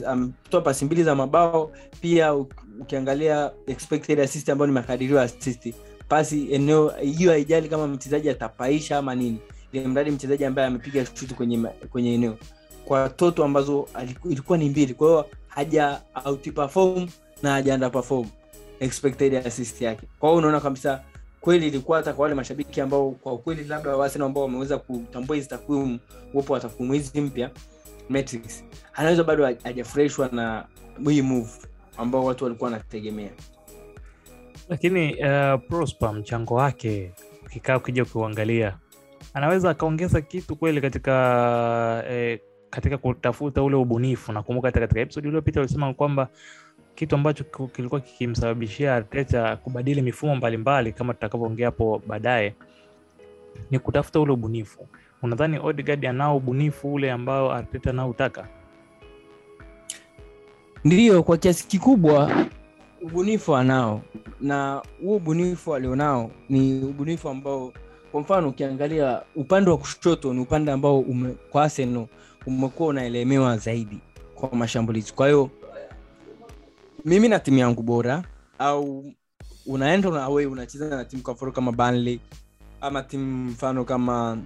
ametoa 0.07 0.61
pasi 0.61 0.85
mbili 0.85 1.03
za 1.03 1.15
mabao 1.15 1.71
pia 2.01 2.33
ukiangalia 2.79 3.51
expected 3.67 4.19
assist 4.19 4.49
ambayo 4.49 4.67
ni 4.67 4.73
makadirio 4.73 5.21
assist. 5.21 5.73
Pasi 6.07 6.53
eneo 6.53 6.89
hiyo 6.89 7.31
haijali 7.31 7.69
kama 7.69 7.87
mchezaji 7.87 8.29
atapaisha 8.29 8.97
ama 8.97 9.15
nini. 9.15 9.37
Ile 9.71 9.87
mradi 9.87 10.11
mchezaji 10.11 10.45
ambaye 10.45 10.67
amepiga 10.67 11.05
shuti 11.05 11.33
kwenye 11.33 11.57
kwenye 11.91 12.13
eneo. 12.13 12.37
Kwa 12.85 13.09
toto 13.09 13.43
ambazo 13.43 13.87
ilikuwa 14.25 14.57
ni 14.57 14.69
mbili. 14.69 14.93
Kwa 14.93 15.07
hiyo 15.07 15.25
haja 15.47 16.01
outperform 16.25 17.07
na 17.43 17.51
haja 17.51 17.73
underperform 17.73 18.27
expected 18.79 19.35
assist 19.47 19.81
yake. 19.81 20.07
Kwa 20.19 20.29
hiyo 20.29 20.37
unaona 20.39 20.59
kabisa 20.59 21.03
kweli 21.41 21.67
ilikuwa 21.67 21.97
hata 21.97 22.13
kwa 22.13 22.23
wale 22.23 22.35
mashabiki 22.35 22.81
ambao 22.81 23.11
kwa 23.11 23.33
ukweli 23.33 23.63
labda 23.63 24.03
Arsenal 24.03 24.25
ambao 24.27 24.43
wameweza 24.43 24.77
kutambua 24.77 25.35
hizi 25.35 25.47
takwimu 25.49 25.99
uwepo 26.33 26.53
wa 26.53 26.59
takwimu 26.59 26.93
hizi 26.93 27.21
mpya 27.21 27.51
anaweza 28.93 29.23
bado 29.23 29.45
hajafurahishwa 29.63 30.29
na 30.31 30.65
hii 31.09 31.21
move 31.21 31.49
ambao 31.97 32.25
watu 32.25 32.43
walikuwa 32.43 32.71
wanategemea. 32.71 33.29
Lakini 34.69 35.13
uh, 35.13 35.61
Prosper 35.69 36.13
mchango 36.13 36.55
wake 36.55 37.11
ukikaa 37.45 37.77
ukija 37.77 38.03
ukiuangalia 38.03 38.77
anaweza 39.33 39.69
akaongeza 39.69 40.21
kitu 40.21 40.55
kweli 40.55 40.81
katika 40.81 42.03
eh, 42.09 42.39
katika 42.69 42.97
kutafuta 42.97 43.63
ule 43.63 43.75
ubunifu. 43.75 44.31
Nakumbuka 44.31 44.67
hata 44.67 44.79
katika 44.79 44.99
episode 45.01 45.27
iliyopita 45.27 45.59
ulisema 45.59 45.93
kwamba 45.93 46.27
kitu 46.95 47.15
ambacho 47.15 47.43
kilikuwa 47.75 48.01
kikimsababishia 48.01 48.95
Arteta 48.95 49.55
kubadili 49.57 50.01
mifumo 50.01 50.35
mbalimbali 50.35 50.57
mbali, 50.89 50.93
kama 50.97 51.13
tutakavyoongea 51.13 51.67
hapo 51.67 52.01
baadaye 52.07 52.55
ni 53.71 53.79
kutafuta 53.79 54.19
ule 54.19 54.31
ubunifu. 54.31 54.87
Unadhani 55.21 55.59
Odegaard 55.63 56.05
anao 56.05 56.37
ubunifu 56.37 56.93
ule 56.93 57.11
ambao 57.11 57.51
Arteta 57.51 57.89
anautaka? 57.89 58.47
Ndiyo, 60.83 61.23
kwa 61.23 61.37
kiasi 61.37 61.67
kikubwa 61.67 62.45
ubunifu 63.01 63.55
anao, 63.55 64.01
na 64.41 64.81
huo 65.01 65.15
ubunifu 65.15 65.75
alionao 65.75 66.31
ni 66.49 66.83
ubunifu 66.83 67.29
ambao, 67.29 67.73
kwa 68.11 68.21
mfano, 68.21 68.49
ukiangalia 68.49 69.21
upande 69.35 69.69
wa 69.71 69.77
kushoto 69.77 70.33
ni 70.33 70.39
upande 70.39 70.71
ambao 70.71 70.99
ume, 70.99 71.35
kwa 71.49 71.63
Arsenal 71.63 72.05
umekuwa 72.45 72.89
unaelemewa 72.89 73.57
zaidi 73.57 73.97
kwa 74.35 74.49
mashambulizi. 74.55 75.13
Kwa 75.13 75.27
hiyo 75.27 75.49
mimi 77.05 77.27
na 77.29 77.39
timu 77.39 77.57
yangu 77.57 77.83
bora 77.83 78.23
au 78.59 79.05
unaenda 79.65 80.09
na 80.09 80.29
wewe 80.29 80.51
unacheza 80.51 80.89
na 80.89 81.05
timu 81.05 81.23
kwa 81.23 81.33
mfano 81.33 81.51
kama 81.51 81.71
Burnley 81.71 82.19
ama 82.81 83.03
timu 83.03 83.49
mfano 83.51 83.85
kama 83.85 84.37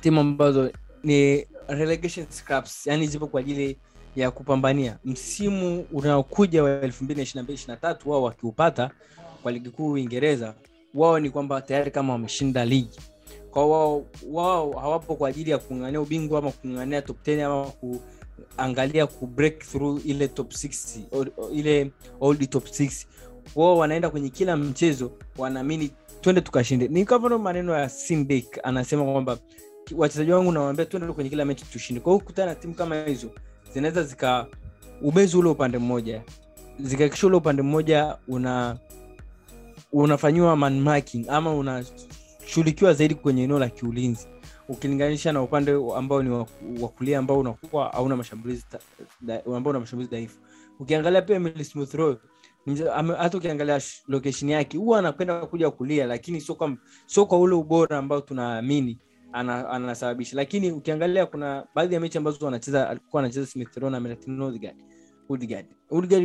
timu 0.00 0.20
ambazo 0.20 0.70
ni 1.02 1.46
relegation 1.68 2.26
scraps, 2.30 2.86
yani 2.86 3.06
zipo 3.06 3.26
kwa 3.26 3.40
ajili 3.40 3.76
ya 4.16 4.30
kupambania. 4.30 4.98
Msimu 5.04 5.86
unaokuja 5.92 6.62
wa 6.64 6.80
2022 6.80 7.96
wao 8.06 8.22
wakiupata 8.22 8.90
kwa 9.42 9.52
ligi 9.52 9.70
kuu 9.70 9.90
uingereza 9.92 10.54
wao 10.94 11.18
ni 11.20 11.30
kwamba 11.30 11.60
tayari 11.60 11.90
kama 11.90 12.12
wameshinda 12.12 12.64
ligi. 12.64 13.00
Kwa 13.50 13.66
wao 13.66 14.04
wao 14.30 14.72
hawapo 14.72 15.14
kwa 15.14 15.28
ajili 15.28 15.50
ya 15.50 15.58
kung'ang'ania 15.58 16.00
ubingwa 16.00 16.38
ama 16.38 16.50
kung'ang'ania 16.52 17.02
top 17.02 17.16
10 17.26 17.42
ama 17.44 17.66
kuangalia 18.56 19.06
ku 19.06 19.26
break 19.26 19.58
through 19.58 20.06
ile 20.06 20.28
top 20.28 20.52
60 20.52 21.00
o- 21.12 21.42
o- 21.42 21.50
ile 21.50 21.90
old 22.20 22.50
top 22.50 22.66
6 22.66 23.06
wao 23.54 23.78
wanaenda 23.78 24.10
kwenye 24.10 24.28
kila 24.30 24.56
mchezo 24.56 25.12
wanaamini 25.38 25.90
twende 26.20 26.40
tukashinde. 26.40 26.88
Ni 26.88 27.04
kama 27.04 27.38
maneno 27.38 27.72
ya 27.74 27.88
Sindek 27.88 28.60
anasema 28.62 29.04
kwamba 29.04 29.38
wachezaji 29.96 30.32
wangu 30.32 30.52
nawambia 30.52 30.84
twende 30.84 31.12
kwenye 31.12 31.30
kila 31.30 31.44
mechi 31.44 31.64
tushinde. 31.64 32.00
Kwa 32.00 32.12
hiyo 32.12 32.18
kukutana 32.20 32.46
na 32.48 32.54
timu 32.54 32.74
kama 32.74 33.04
hizo 33.04 33.30
zinaweza 33.74 34.02
zika 34.02 34.46
ubezi 35.02 35.36
ule 35.36 35.48
upande 35.48 35.78
mmoja. 35.78 36.22
Zikakisha 36.80 37.26
ule 37.26 37.36
upande 37.36 37.62
mmoja 37.62 38.16
una 38.28 38.78
unafanyiwa 39.92 40.52
ama 41.28 41.54
unashughulikiwa 41.54 42.94
zaidi 42.94 43.14
kwenye 43.14 43.42
eneo 43.44 43.58
la 43.58 43.68
kiulinzi 43.68 44.26
ukilinganisha 44.68 45.32
na 45.32 45.42
upande 45.42 45.72
ambao 45.96 46.22
ni 46.22 46.30
wa 46.80 46.88
kulia 46.88 47.18
ambao 47.18 47.38
unakuwa 47.38 47.88
hauna 47.88 48.16
mashambulizi 48.16 48.64
ambao 49.46 49.70
una 49.70 49.80
mashambulizi 49.80 50.10
dhaifu. 50.10 50.38
Ukiangalia 50.80 51.22
pia 51.22 51.40
hata 53.18 53.38
ukiangalia 53.38 53.80
location 54.08 54.50
yake 54.50 54.78
huwa 54.78 54.98
anapenda 54.98 55.46
kuja 55.46 55.70
kulia 55.70 56.06
lakini 56.06 56.40
sio 56.40 56.54
kwa 56.54 56.76
sio 57.06 57.26
kwa 57.26 57.38
ule 57.40 57.54
ubora 57.54 57.98
ambao 57.98 58.20
tunaamini 58.20 58.98
ana- 59.32 59.68
anasababisha. 59.68 60.36
Lakini 60.36 60.72
ukiangalia 60.72 61.26
kuna 61.26 61.66
baadhi 61.74 61.94
ya 61.94 62.00
mechi 62.00 62.18
ambazo 62.18 62.48
anacheza 62.48 62.88
alikuwa 62.88 63.22
anacheza 63.22 63.46
Smith 63.46 63.76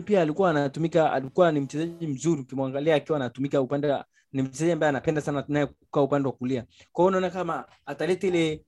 pia 0.01 0.21
alikuwa 0.21 0.49
anatumika 0.49 1.11
alikuwa 1.13 1.51
ni 1.51 1.59
mchezaji 1.59 2.07
mzuri 2.07 2.41
ukimwangalia 2.41 2.95
akiwa 2.95 3.15
anatumika 3.17 3.61
upande 3.61 3.87
ni 4.33 4.41
mchezaji 4.41 4.71
ambaye 4.71 4.89
anapenda 4.89 5.21
sana 5.21 5.45
naye 5.47 5.65
kukaa 5.65 6.01
upande 6.01 6.27
wa 6.29 6.33
kulia. 6.33 6.65
Kwao 6.91 7.07
unaona 7.07 7.29
kama 7.29 7.65
ataleta 7.85 8.27
ile 8.27 8.65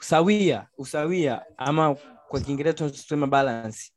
sawia 0.00 0.66
usawia 0.78 1.42
ama 1.58 1.94
kwa 2.28 2.40
kiingereza 2.40 2.74
tunasema 2.76 3.26
balance. 3.26 3.92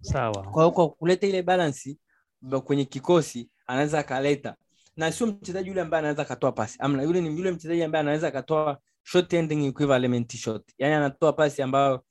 Sawa. 0.00 0.42
Kwa 0.50 0.70
kwa 0.72 0.90
kuleta 0.90 1.26
ile 1.26 1.42
balance 1.42 1.96
ba- 2.40 2.60
kwenye 2.60 2.84
kikosi 2.84 3.50
anaweza 3.66 3.98
akaleta. 3.98 4.56
Na 4.96 5.12
sio 5.12 5.26
mchezaji 5.26 5.68
yule 5.68 5.80
ambaye 5.80 5.98
anaweza 5.98 6.22
akatoa 6.22 6.52
pasi. 6.52 6.76
Amna 6.80 7.02
yule 7.02 7.20
ni 7.20 7.36
yule 7.38 7.50
mchezaji 7.50 7.82
ambaye 7.82 8.00
anaweza 8.00 8.28
akatoa 8.28 8.78
short 9.02 9.32
ending 9.32 9.66
equivalent 9.66 10.36
shot. 10.36 10.64
Yani 10.78 10.94
anatoa 10.94 11.32
pasi 11.32 11.62
ambayo 11.62 12.04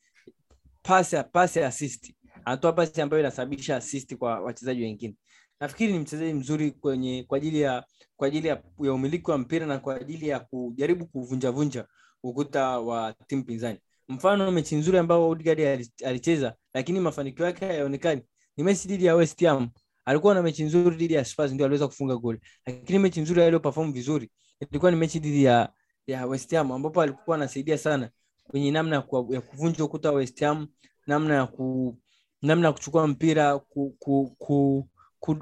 pasi 0.82 1.16
pasi 1.32 1.60
assist. 1.60 2.14
Anatoa 2.46 2.74
pasi 2.74 3.02
ambayo 3.02 3.20
inasababisha 3.20 3.76
assist 3.78 4.16
kwa 4.16 4.40
wachezaji 4.40 4.82
wengine 4.82 5.16
nafikiri 5.60 5.94
ni 5.94 6.00
mchezaji 6.00 6.34
mzuri 6.34 6.72
kwenye 6.72 7.24
kwa 7.24 7.38
ajili 7.38 7.62
ya 7.62 7.86
kwa 8.16 8.28
ajili 8.28 8.48
ya, 8.48 8.62
ya 8.84 8.94
umiliki 8.94 9.32
wa 9.32 9.38
mpira 9.38 9.66
na 9.66 9.78
kwa 9.80 9.96
ajili 9.96 10.28
ya 10.28 10.40
kujaribu 10.40 11.06
kuvunjavunja 11.06 11.86
ukuta 12.24 12.80
wa 12.80 13.14
timu 13.28 13.44
pinzani. 13.44 13.80
Mfano 14.08 14.52
mechi 14.52 14.76
nzuri 14.76 14.98
ambayo 14.98 15.30
Odegaard 15.30 15.88
alicheza 16.06 16.56
lakini 16.74 17.00
mafanikio 17.00 17.46
yake 17.46 17.66
hayaonekani 17.66 18.22
ni 18.58 18.64
mechi 18.64 18.88
dhidi 18.88 19.06
ya 19.06 19.16
West 19.16 19.44
Ham. 19.46 19.70
Alikuwa 20.06 20.34
na 20.34 20.42
mechi 20.44 20.64
nzuri 20.64 20.96
dhidi 20.96 21.14
ya 21.14 21.26
Spurs 21.26 21.52
ndio 21.52 21.66
aliweza 21.66 21.88
kufunga 21.88 22.16
goli. 22.18 22.40
Lakini 22.66 23.00
mechi 23.00 23.22
nzuri 23.22 23.42
aliyoperform 23.44 23.94
vizuri 23.94 24.32
ilikuwa 24.60 24.92
ni 24.92 24.98
mechi 24.98 25.20
dhidi 25.20 25.44
ya 25.44 25.70
ya 26.08 26.26
West 26.26 26.52
Ham 26.54 26.72
ambapo 26.72 27.02
alikuwa 27.02 27.36
anasaidia 27.38 27.78
sana 27.78 28.10
kwenye 28.44 28.72
namna 28.72 29.02
ku- 29.02 29.34
ya 29.34 29.42
kuvunja 29.42 29.84
ukuta 29.84 30.10
wa 30.10 30.16
West 30.16 30.40
Ham 30.40 30.68
namna 31.08 31.36
ya 31.36 31.46
ku 31.48 31.98
namna 32.42 32.68
ya 32.68 32.74
kuchukua 32.74 33.08
mpira 33.08 33.60
ku, 33.60 33.96
ku, 34.00 34.36
ku, 34.40 34.90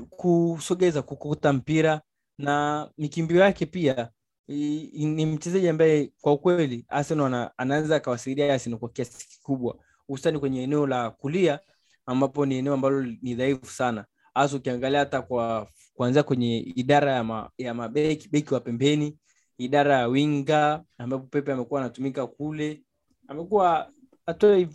kusogeza 0.10 1.02
kukuta 1.02 1.54
mpira 1.54 2.02
na 2.38 2.90
mikimbio 2.98 3.42
yake 3.42 3.66
pia 3.66 4.10
ni 4.48 5.26
mchezaji 5.26 5.70
ambaye 5.70 6.12
kwa 6.22 6.34
ukweli 6.34 6.86
Arsenal 6.90 7.50
anaweza 7.58 7.96
akawasaidia 7.96 8.54
Arsenal 8.54 8.80
kwa 8.80 8.90
kiasi 8.90 9.28
kikubwa 9.30 9.78
hususani 10.08 10.40
kwenye 10.40 10.64
eneo 10.64 10.88
la 10.88 11.10
kulia 11.10 11.60
ambapo 12.06 12.46
ni 12.46 12.56
eneo 12.56 12.74
ambalo 12.74 13.02
ni 13.02 13.36
dhaifu 13.36 13.66
sana. 13.66 14.06
Hasa 14.34 14.56
ukiangalia 14.56 15.00
hata 15.00 15.22
kwa 15.22 15.68
kuanzia 15.94 16.24
kwenye 16.24 16.58
idara 16.60 17.12
ya, 17.12 17.24
ma, 17.24 17.50
ya 17.58 17.74
mabeki 17.74 18.30
beki 18.30 18.54
wa 18.54 18.60
pembeni 18.60 19.18
idara 19.58 19.98
ya 20.00 20.08
winga 20.08 20.84
ambapo 20.98 21.24
Pepe 21.28 21.52
amekuwa 21.52 21.82
anatumika 21.82 22.28
kule 22.28 22.84
amekuwa 23.28 23.92
atoe 24.26 24.70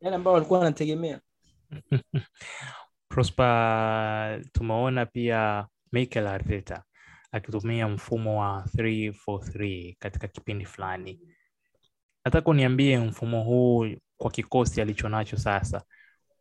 yale 0.00 0.16
ambayo 0.16 0.34
walikuwa 0.34 0.58
wanategemea 0.58 1.20
Prosper, 3.14 4.42
tumeona 4.52 5.06
pia 5.06 5.66
Mikel 5.92 6.26
Arteta 6.26 6.82
akitumia 7.32 7.88
mfumo 7.88 8.40
wa 8.40 8.64
343 8.76 9.96
katika 9.98 10.28
kipindi 10.28 10.64
fulani. 10.64 11.20
Nataka 12.24 12.50
uniambie 12.50 12.98
mfumo 12.98 13.42
huu 13.42 13.86
kwa 14.16 14.30
kikosi 14.30 14.80
alichonacho 14.80 15.36
sasa, 15.36 15.82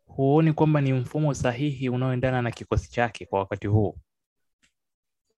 huoni 0.05 0.53
kwamba 0.53 0.81
ni 0.81 0.93
mfumo 0.93 1.33
sahihi 1.33 1.89
unaoendana 1.89 2.41
na 2.41 2.51
kikosi 2.51 2.91
chake 2.91 3.25
kwa 3.25 3.39
wakati 3.39 3.67
huu? 3.67 3.97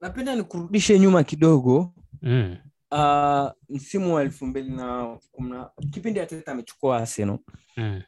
napenda 0.01 0.35
nikurudishe 0.35 0.99
nyuma 0.99 1.23
kidogo 1.23 1.93
Mm. 2.21 2.57
uh, 2.91 3.51
msimu 3.69 4.15
wa 4.15 4.21
elfu 4.21 4.45
mbili 4.45 4.69
na 4.69 5.17
kumna, 5.31 5.69
kipindi 5.91 6.19
Arteta 6.19 6.51
amechukua 6.51 6.97
Arsenal 6.97 7.39
Mm. 7.77 8.01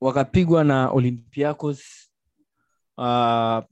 wakapigwa 0.00 0.64
na 0.64 0.90
Olympiacos 0.90 2.10
uh, 2.98 3.64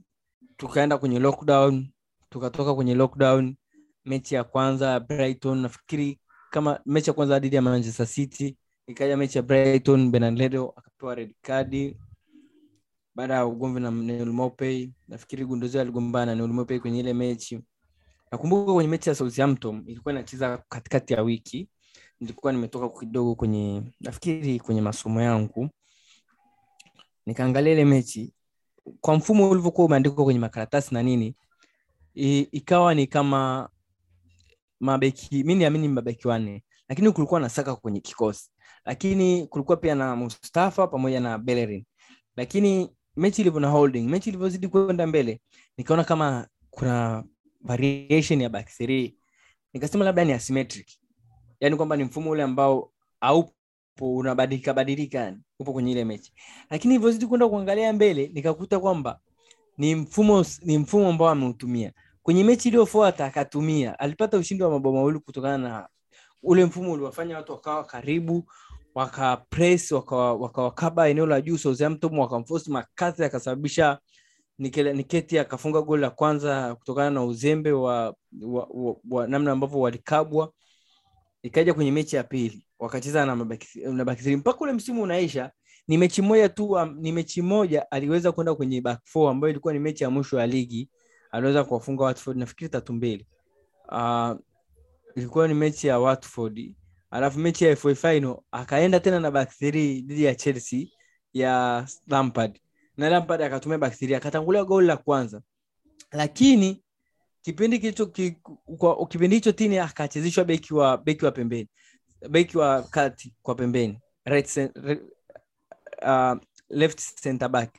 tukaenda 0.56 0.98
kwenye 0.98 1.18
lockdown 1.18 1.88
tukatoka 2.30 2.74
kwenye 2.74 2.94
lockdown 2.94 3.56
mechi 4.04 4.34
ya 4.34 4.44
kwanza 4.44 5.00
Brighton 5.00 5.58
nafikiri 5.58 6.20
kama 6.50 6.80
mechi 6.86 7.10
ya 7.10 7.14
kwanza 7.14 7.38
dhidi 7.38 7.56
ya 7.56 7.62
Manchester 7.62 8.06
City 8.06 8.56
ikaja 8.86 9.16
mechi 9.16 9.38
ya 9.38 9.42
Brighton 9.42 10.10
benaledo 10.10 10.72
akapewa 10.76 11.14
red 11.14 11.34
card. 11.42 11.96
Baada 13.14 13.34
ya 13.34 13.46
ugomvi 13.46 13.80
na 13.80 13.90
Neil 13.90 14.90
nafikiri 15.08 15.44
Gundozi 15.44 15.78
aligombana 15.78 16.34
na 16.34 16.64
kwenye 16.64 17.00
ile 17.00 17.14
mechi. 17.14 17.60
Nakumbuka 18.32 18.72
kwenye 18.72 18.90
mechi 18.90 19.08
ya 19.08 19.14
Southampton 19.14 19.84
ilikuwa 19.86 20.14
inacheza 20.14 20.58
katikati 20.68 21.12
ya 21.12 21.22
wiki. 21.22 21.68
Nilikuwa 22.20 22.52
nimetoka 22.52 22.98
kidogo 23.00 23.34
kwenye 23.34 23.82
nafikiri 24.00 24.60
kwenye 24.60 24.80
masomo 24.80 25.22
yangu. 25.22 25.68
Nikaangalia 27.26 27.72
ile 27.72 27.84
mechi 27.84 28.32
kwa 29.00 29.16
mfumo 29.16 29.50
ulivyokuwa 29.50 29.86
umeandikwa 29.86 30.24
kwenye 30.24 30.40
makaratasi 30.40 30.94
na 30.94 31.02
nini 31.02 31.36
i, 32.16 32.40
ikawa 32.40 32.94
ni 32.94 33.06
kama 33.06 33.68
mabeki 34.80 35.44
mi 35.44 35.54
niamini 35.54 35.88
mabeki 35.88 36.28
wanne 36.28 36.64
lakini 36.88 37.12
kulikuwa 37.12 37.40
na 37.40 37.48
saka 37.48 37.76
kwenye 37.76 38.00
kikosi 38.00 38.50
lakini 38.84 39.46
kulikuwa 39.46 39.76
pia 39.76 39.94
na 39.94 40.16
mustafa 40.16 40.86
pamoja 40.86 41.20
na 41.20 41.38
belerin 41.38 41.84
lakini 42.36 42.90
mechi 43.16 43.40
ilivyo 43.42 43.60
na 43.60 43.68
holding 43.68 44.08
mechi 44.08 44.30
ilivyozidi 44.30 44.68
kwenda 44.68 45.06
mbele 45.06 45.40
nikaona 45.78 46.04
kama 46.04 46.48
kuna 46.70 47.24
variation 47.60 48.40
ya 48.40 48.48
back 48.48 48.68
three. 48.68 49.16
Nikasema 49.72 50.04
labda 50.04 50.24
ni 50.24 50.32
asymmetric 50.32 50.88
yani 51.60 51.76
kwamba 51.76 51.96
ni 51.96 52.04
mfumo 52.04 52.30
ule 52.30 52.42
ambao 52.42 52.92
haupo 53.20 53.52
unabadilika 54.00 54.74
badilika 54.74 55.18
yani 55.18 55.38
upo 55.58 55.72
kwenye 55.72 55.92
ile 55.92 56.04
mechi. 56.04 56.32
Lakini 56.70 56.94
ilivyozidi 56.94 57.26
kwenda 57.26 57.48
kuangalia 57.48 57.92
mbele 57.92 58.30
nikakuta 58.34 58.80
kwamba 58.80 59.18
ni 59.78 59.94
mfumo 59.94 60.44
ni 60.62 60.78
mfumo 60.78 61.08
ambao 61.08 61.28
ameutumia. 61.28 61.92
Kwenye 62.22 62.44
mechi 62.44 62.68
iliyofuata 62.68 63.24
akatumia 63.26 63.98
alipata 63.98 64.38
ushindi 64.38 64.64
wa 64.64 64.70
mabao 64.70 64.92
mawili 64.92 65.18
kutokana 65.18 65.58
na 65.58 65.88
ule 66.42 66.64
mfumo 66.64 66.92
uliwafanya 66.92 67.36
watu 67.36 67.52
wakawa 67.52 67.84
karibu 67.84 68.44
waka 68.94 69.36
press 69.36 69.92
wakawakaba 69.92 70.64
waka 71.02 71.08
eneo 71.08 71.26
la 71.26 71.40
juu 71.40 71.58
Southampton 71.58 72.18
wakamforce 72.18 72.70
makasi 72.70 73.24
akasababisha 73.24 73.98
Niketi 74.58 75.38
akafunga 75.38 75.82
goli 75.82 76.02
la 76.02 76.10
kwanza 76.10 76.74
kutokana 76.74 77.10
na 77.10 77.24
uzembe 77.24 77.72
wa, 77.72 78.14
wa, 78.42 78.68
wa, 78.70 78.96
wa 79.10 79.26
namna 79.26 79.52
ambavyo 79.52 79.80
walikabwa 79.80 80.52
ikaja 81.44 81.74
kwenye 81.74 81.92
mechi 81.92 82.16
ya 82.16 82.24
pili 82.24 82.66
wakacheza 82.78 83.26
na 83.26 83.36
mabaki 83.36 83.80
na 83.80 84.04
baki 84.04 84.22
three. 84.22 84.36
mpaka 84.36 84.60
ule 84.60 84.72
msimu 84.72 85.02
unaisha 85.02 85.50
ni 85.88 85.98
mechi 85.98 86.22
moja 86.22 86.48
tu 86.48 86.66
um, 86.70 86.96
ni 87.00 87.12
mechi 87.12 87.42
moja 87.42 87.90
aliweza 87.90 88.32
kwenda 88.32 88.54
kwenye 88.54 88.80
back 88.80 89.00
four 89.04 89.30
ambayo 89.30 89.50
ilikuwa 89.50 89.72
ni 89.72 89.78
mechi 89.78 90.04
ya 90.04 90.10
mwisho 90.10 90.38
ya 90.40 90.46
ligi. 90.46 90.90
Aliweza 91.30 91.64
kuwafunga 91.64 92.04
Watford 92.04 92.36
nafikiri 92.38 92.68
tatu 92.70 92.92
mbili. 92.92 93.26
Uh, 93.92 94.30
ilikuwa 95.16 95.48
ni 95.48 95.54
mechi 95.54 95.86
ya 95.86 95.98
Watford. 95.98 96.74
Alafu 97.10 97.38
mechi 97.38 97.64
ya 97.64 97.76
FA 97.76 97.94
final 97.94 98.36
akaenda 98.52 99.00
tena 99.00 99.20
na 99.20 99.30
back 99.30 99.50
three 99.58 100.00
dhidi 100.02 100.24
ya 100.24 100.34
Chelsea 100.34 100.86
ya 101.32 101.86
Lampard. 102.06 102.60
Na 102.96 103.08
Lampard 103.10 103.42
akatumia 103.42 103.78
back 103.78 103.98
three 103.98 104.14
akatangulia 104.14 104.64
goli 104.64 104.86
la 104.86 104.96
kwanza. 104.96 105.42
Lakini 106.12 106.83
kipindi 107.44 107.78
kilicho 107.78 108.06
ki, 108.06 108.30
kwa- 108.78 109.06
kipindi 109.06 109.36
hicho 109.36 109.52
tini 109.52 109.78
akachezeshwa 109.78 110.44
beki 110.44 110.74
wa 110.74 110.96
beki 110.98 111.24
wa 111.24 111.32
pembeni. 111.32 111.68
Beki 112.30 112.58
wa 112.58 112.82
kati 112.82 113.34
kwa 113.42 113.54
pembeni. 113.54 113.98
Right, 114.24 114.46
sen, 114.46 114.70
re- 114.74 115.02
uh, 116.02 116.38
left 116.68 117.00
center 117.22 117.48
back. 117.48 117.74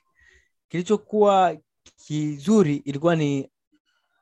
Kilichokuwa 0.69 1.57
kizuri 1.97 2.75
ilikuwa 2.75 3.15
ni 3.15 3.51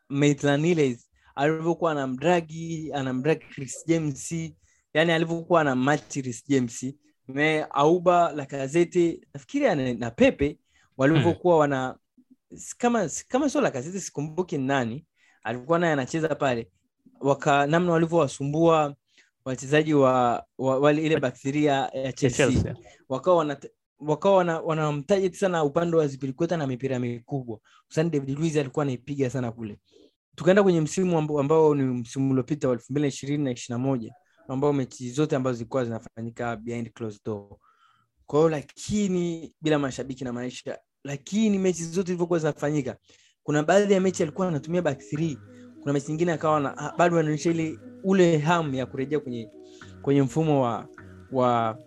Maitland 0.10 0.64
Niles. 0.64 1.10
Alivyokuwa 1.36 1.92
anamdragi 1.92 2.94
anamdragi 2.94 3.46
Chris 3.46 3.86
James. 3.88 4.32
Yani 4.94 5.12
alivyokuwa 5.12 5.62
anammachi 5.62 6.22
Chris 6.22 6.48
James. 6.48 6.86
Me 7.28 7.64
Auba 7.70 8.32
Lacazette 8.32 9.22
nafikiri 9.34 9.94
na 9.94 10.12
Pepe 10.12 10.60
walivyokuwa 10.98 11.58
wana 11.58 11.98
kama 12.78 13.10
kama 13.28 13.50
sio 13.50 13.62
Lacazette 13.62 14.00
sikumbuki 14.00 14.58
nani 14.58 15.06
alikuwa 15.44 15.80
naye 15.80 15.94
anacheza 15.94 16.36
pale. 16.36 16.72
Waka 17.20 17.68
namna 17.68 17.92
walivyowasumbua 17.92 18.96
wachezaji 19.46 19.94
wa, 19.94 20.46
wa 20.58 20.80
wale 20.80 21.04
ile 21.06 21.20
bakteria 21.20 21.74
ya 21.94 22.14
Chelsea, 22.14 22.48
Chelsea. 22.48 22.76
wakawa 23.10 23.38
wana 23.38 23.58
wakawa 24.00 24.36
wana- 24.38 24.60
wanamtarget 24.60 25.34
sana 25.36 25.64
upande 25.64 25.98
wa 25.98 26.08
zipilikweta 26.08 26.58
na 26.58 26.68
mipira 26.68 27.00
mikubwa. 27.00 27.60
David 27.96 28.30
Luiz 28.40 28.58
alikuwa 28.58 28.84
anaipiga 28.84 29.30
sana 29.30 29.52
kule. 29.52 29.80
Tukaenda 30.36 30.64
kwenye 30.64 30.82
msimu 30.82 31.18
ambao, 31.18 31.40
ambao 31.40 31.76
ni 31.76 31.84
msimu 31.84 32.32
uliopita 32.32 32.68
wa 32.68 32.74
elfu 32.74 32.86
mbili 32.90 33.02
na 33.02 33.08
ishirini 33.08 33.44
na 33.44 33.52
ishiri 33.52 33.74
na 33.74 33.78
moja 33.78 34.14
ambao 34.48 34.74
mechi 34.74 35.12
zote 35.12 35.36
ambazo 35.36 35.58
zilikuwa 35.58 35.86
zinafanyika 35.86 36.56
behind 36.56 36.92
closed 36.94 37.22
door. 37.26 37.58
Kwa 38.26 38.40
hiyo 38.40 38.50
lakini 38.50 39.54
bila 39.62 39.80
mashabiki 39.80 40.24
na 40.24 40.34
maisha 40.34 40.80
lakini 41.04 41.58
mechi 41.60 41.84
zote 41.84 42.06
zilivyokuwa 42.08 42.40
zinafanyika 42.40 42.98
kuna 43.44 43.64
baadhi 43.64 43.94
ya 43.94 44.02
mechi 44.02 44.24
alikuwa 44.24 44.48
anatumia 44.48 44.82
back 44.82 45.00
three. 45.00 45.38
Kuna 45.82 45.94
mechi 45.94 46.08
nyingine 46.08 46.32
akawa 46.32 46.78
ah, 46.78 46.94
bado 46.98 47.20
anaonyesha 47.20 47.50
ile 47.52 47.80
ule 48.04 48.38
ham 48.38 48.76
ya 48.76 48.86
kurejea 48.86 49.20
kwenye 49.20 49.50
kwenye 50.02 50.22
mfumo 50.22 50.62
wa 50.64 50.88
wa, 51.32 51.78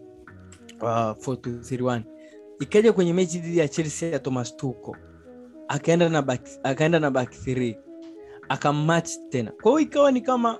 wa 0.80 1.12
4-2-3-1 1.26 2.00
ikaja 2.60 2.92
kwenye 2.92 3.12
mechi 3.12 3.38
dhidi 3.38 3.58
ya 3.58 3.68
chelsea 3.68 4.08
ya 4.10 4.18
thomas 4.18 4.56
Tuchel. 4.56 4.94
Akaenda 5.68 6.08
na 6.08 6.22
back, 6.22 6.40
akaenda 6.62 7.00
na 7.00 7.10
back 7.10 7.30
three. 7.30 7.76
Akamatch 8.48 9.10
tena. 9.30 9.52
Kwa 9.62 9.70
hiyo 9.72 9.80
ikawa 9.80 10.12
ni 10.12 10.20
kama 10.20 10.58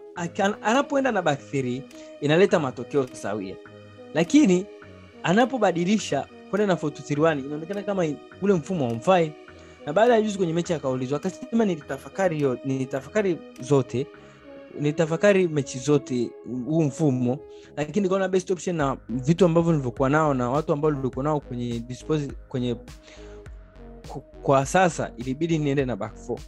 anapoenda 0.63 1.13
na 1.13 1.23
back 1.23 1.41
three 1.51 1.83
inaleta 2.21 2.59
matokeo 2.61 3.07
sawia. 3.13 3.57
Lakini 4.15 4.67
anapobadilisha 5.23 6.27
kwenda 6.51 6.67
na 6.67 6.75
4-2-3-1 6.75 7.39
inaonekana 7.47 7.83
kama 7.83 8.05
ule 8.43 8.55
mfumo 8.55 8.87
haumfai 8.89 9.33
na 9.87 9.93
baada 9.93 10.15
ya 10.15 10.23
juzi 10.23 10.37
kwenye 10.39 10.53
mechi 10.53 10.75
akaulizwa 10.75 11.17
akasema 11.19 11.65
nilitafakari 11.65 12.41
yo- 12.41 12.59
nilitafakari 12.65 13.39
zote 13.61 14.07
nilitafakari 14.81 15.49
mechi 15.49 15.79
zote 15.79 16.31
huu 16.67 16.83
mfumo 16.83 17.39
lakini 17.77 18.01
nikaona 18.03 18.29
best 18.29 18.51
option 18.51 18.77
na 18.77 18.97
vitu 19.09 19.45
ambavyo 19.45 19.73
nilivyokuwa 19.73 20.11
nao 20.11 20.35
na 20.35 20.51
watu 20.51 20.73
ambao 20.73 20.91
nilivyokuwa 20.91 21.25
nao 21.25 21.41
kwenye 21.41 21.79
dispose, 21.81 22.29
kwenye 22.49 22.77
kwa 24.43 24.67
sasa 24.67 25.11
ilibidi 25.17 25.59
niende 25.59 25.85
na 25.85 25.97
back 25.97 26.17
four. 26.17 26.39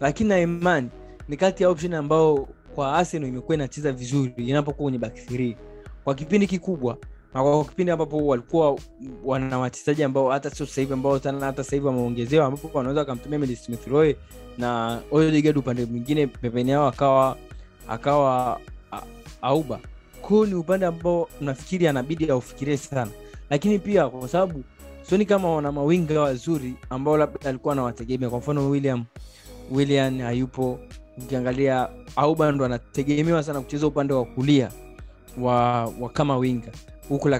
Lakini 0.00 0.28
na 0.28 0.40
imani 0.40 0.88
ni 1.28 1.36
kati 1.36 1.62
ya 1.62 1.68
option 1.68 1.94
ambao 1.94 2.48
kwa 2.74 2.94
Arsenal 2.96 3.28
imekuwa 3.28 3.54
inacheza 3.54 3.92
vizuri 3.92 4.32
inapokuwa 4.36 4.84
kwenye 4.84 4.98
back 4.98 5.14
three. 5.14 5.56
Kwa 6.04 6.14
kipindi 6.14 6.46
kikubwa 6.46 6.98
na 7.34 7.42
kwa 7.42 7.64
kipindi 7.64 7.92
ambapo 7.92 8.26
walikuwa 8.26 8.78
wana 9.24 9.58
wachezaji 9.58 10.02
ambao 10.04 10.30
hata 10.30 10.50
sio 10.50 10.66
sasa 10.66 10.80
hivi 10.80 10.92
ambao 10.92 11.18
tena 11.18 11.46
hata 11.46 11.64
sasa 11.64 11.76
hivi 11.76 11.86
wameongezewa 11.86 12.46
ambapo 12.46 12.78
wanaweza 12.78 13.00
wakamtumia 13.00 13.38
Mendy 13.38 13.56
Smith 13.56 13.86
Rowe 13.86 14.16
na 14.58 15.00
Odegaard 15.10 15.56
upande 15.58 15.84
mwingine 15.86 16.26
pembeni 16.26 16.70
yao 16.70 16.86
akawa 16.86 17.36
akawa 17.88 18.60
Auba. 19.42 19.80
Kwa 20.22 20.46
ni 20.46 20.54
upande 20.54 20.86
ambao 20.86 21.28
nafikiri 21.40 21.88
anabidi 21.88 22.30
aufikirie 22.30 22.76
sana, 22.76 23.10
lakini 23.50 23.78
pia 23.78 24.08
kwa 24.08 24.28
sababu 24.28 24.64
sioni 25.02 25.26
kama 25.26 25.54
wana 25.56 25.72
mawinga 25.72 26.20
wazuri 26.20 26.74
ambao 26.90 27.16
labda 27.16 27.48
alikuwa 27.48 27.72
anawategemea. 27.72 28.30
Kwa 28.30 28.38
mfano 28.38 28.70
William 28.70 29.04
William 29.70 30.18
hayupo, 30.20 30.78
ukiangalia 31.18 31.88
Auba 32.16 32.52
ndo 32.52 32.64
anategemewa 32.64 33.42
sana 33.42 33.60
kucheza 33.60 33.86
upande 33.86 34.14
wa 34.14 34.24
kulia 34.24 34.70
wa, 35.40 35.84
wa 35.84 36.08
kama 36.12 36.36
winga 36.36 36.72
huku 37.08 37.28
la 37.28 37.36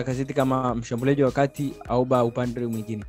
Lacazette 0.00 0.32
kama 0.34 0.74
mshambuliaji 0.74 1.22
wa 1.22 1.30
kati 1.30 1.72
Auba 1.88 2.24
upande 2.24 2.66
mwingine. 2.66 3.04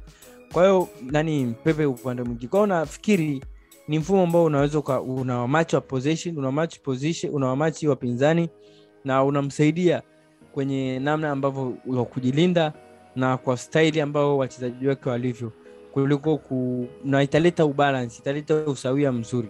Kwa 0.54 0.64
hiyo 0.64 0.88
nani 1.02 1.56
Pepe 1.64 1.86
upande 1.86 2.24
mwingine. 2.24 2.50
kwao 2.50 2.68
nafikiri 2.68 3.44
ni 3.88 4.00
mfumo 4.00 4.24
ambao 4.24 4.44
unaweza 4.44 4.80
una 5.00 5.48
wa 5.76 5.82
position, 5.82 6.38
wapinzani 7.88 8.50
na 9.06 9.24
unamsaidia 9.24 10.02
kwenye 10.52 11.00
namna 11.00 11.32
ambavyo 11.32 11.74
wa 11.88 12.06
kujilinda 12.06 12.74
na 13.16 13.38
kwa 13.38 13.58
staili 13.58 14.02
ambao 14.02 14.38
wachezaji 14.38 14.88
wake 14.88 15.10
walivyo 15.10 15.52
kuliko 15.92 16.38
ku, 16.38 16.88
na 17.06 17.24
italeta 17.24 17.66
ubalance, 17.66 18.18
italeta 18.22 18.56
usawia 18.56 19.12
mzuri, 19.12 19.50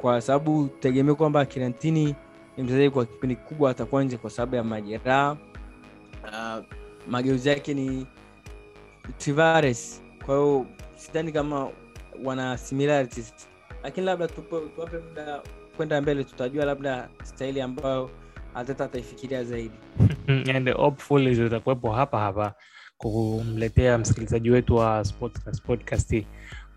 kwa 0.00 0.20
sababu 0.20 0.68
tegemea 0.80 1.14
kwamba 1.14 1.44
Kirantini 1.46 2.14
ni 2.58 2.64
mchezaji 2.64 2.90
kwa 2.90 3.06
kipindi 3.06 3.36
kikubwa 3.36 3.70
atakuwa 3.70 4.04
nje 4.04 4.16
kwa 4.16 4.30
sababu 4.30 4.56
ya 4.56 4.64
majeraha. 4.64 5.36
Uh, 6.24 6.64
mageuzi 7.08 7.48
yake 7.48 7.74
ni 7.74 8.06
Tavares, 9.18 10.02
kwa 10.26 10.34
hiyo 10.34 10.66
sidhani 10.96 11.32
kama 11.32 11.68
wana 12.24 12.58
similarities, 12.58 13.34
lakini 13.82 14.06
labda 14.06 14.28
tuwape 14.28 14.98
muda 15.08 15.42
kwenda 15.76 16.00
mbele, 16.00 16.24
tutajua 16.24 16.64
labda 16.64 17.08
staili 17.22 17.60
ambayo 17.60 18.10
Arteta 18.54 18.84
ataifikiria 18.84 19.44
zaidi. 19.44 19.74
and 20.54 20.70
hopefully 20.72 21.34
zitakuwepo 21.34 21.92
hapa 21.92 22.20
hapa 22.20 22.54
kumletea 22.98 23.98
msikilizaji 23.98 24.50
wetu 24.50 24.76
wa 24.76 25.04
Sportscast 25.04 25.62
podcast 25.62 26.24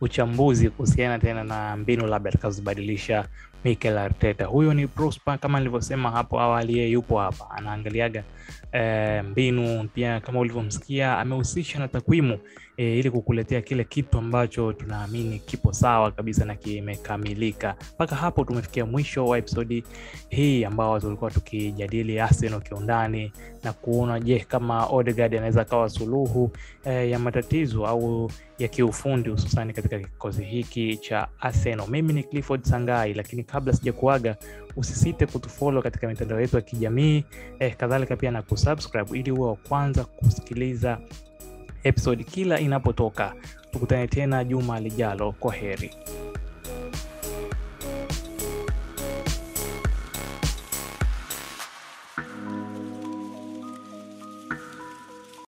uchambuzi 0.01 0.69
kuhusiana 0.69 1.19
tena 1.19 1.43
na 1.43 1.77
mbinu 1.77 2.07
labda 2.07 2.29
atakazobadilisha 2.29 3.27
Mikel 3.63 3.97
Arteta. 3.97 4.45
Huyo 4.45 4.73
ni 4.73 4.87
Prosper, 4.87 5.39
kama 5.39 5.59
nilivyosema 5.59 6.11
hapo 6.11 6.39
awali, 6.39 6.77
yeye 6.77 6.89
yupo 6.91 7.19
hapa 7.19 7.49
anaangaliaga 7.51 8.23
e, 8.71 9.21
mbinu 9.21 9.89
pia, 9.93 10.19
kama 10.19 10.39
ulivyomsikia 10.39 11.17
amehusisha 11.19 11.79
na 11.79 11.87
takwimu 11.87 12.39
e, 12.77 12.99
ili 12.99 13.11
kukuletea 13.11 13.61
kile 13.61 13.83
kitu 13.83 14.17
ambacho 14.17 14.73
tunaamini 14.73 15.39
kipo 15.39 15.73
sawa 15.73 16.11
kabisa 16.11 16.45
na 16.45 16.55
kimekamilika. 16.55 17.75
Mpaka 17.95 18.15
hapo 18.15 18.43
tumefikia 18.45 18.85
mwisho 18.85 19.25
wa 19.25 19.37
episodi 19.37 19.83
hii 20.29 20.63
ambao 20.65 20.99
tulikuwa 20.99 21.31
tukijadili 21.31 22.19
Arsenal 22.19 22.61
kiundani 22.61 23.31
na 23.63 23.73
kuona 23.73 24.19
je, 24.19 24.39
kama 24.39 24.85
Odegaard 24.85 25.35
anaweza 25.35 25.65
kawa 25.65 25.89
suluhu 25.89 26.51
e, 26.85 27.09
ya 27.09 27.19
matatizo 27.19 27.87
au 27.87 28.31
ya 28.59 28.67
kiufundi 28.67 29.29
hususani 29.29 29.73
katika 29.73 29.99
kikosi 29.99 30.43
hiki 30.43 30.97
cha 30.97 31.27
Arsenal. 31.39 31.87
Mimi 31.89 32.13
ni 32.13 32.23
Clifford 32.23 32.63
Sangai, 32.63 33.13
lakini 33.13 33.43
kabla 33.51 33.73
sijakuaga, 33.73 34.35
usisite 34.75 35.25
kutufollow 35.25 35.83
katika 35.83 36.07
mitandao 36.07 36.41
yetu 36.41 36.55
ya 36.55 36.61
kijamii 36.61 37.23
eh, 37.59 37.75
kadhalika 37.75 38.15
pia 38.15 38.31
na 38.31 38.41
kusubscribe 38.41 39.19
ili 39.19 39.31
uwe 39.31 39.47
wa 39.47 39.55
kwanza 39.55 40.03
kusikiliza 40.03 40.97
episode 41.83 42.23
kila 42.23 42.59
inapotoka. 42.59 43.33
Tukutane 43.71 44.07
tena 44.07 44.43
juma 44.43 44.79
lijalo. 44.79 45.31
Kwa 45.31 45.53
heri. 45.53 45.91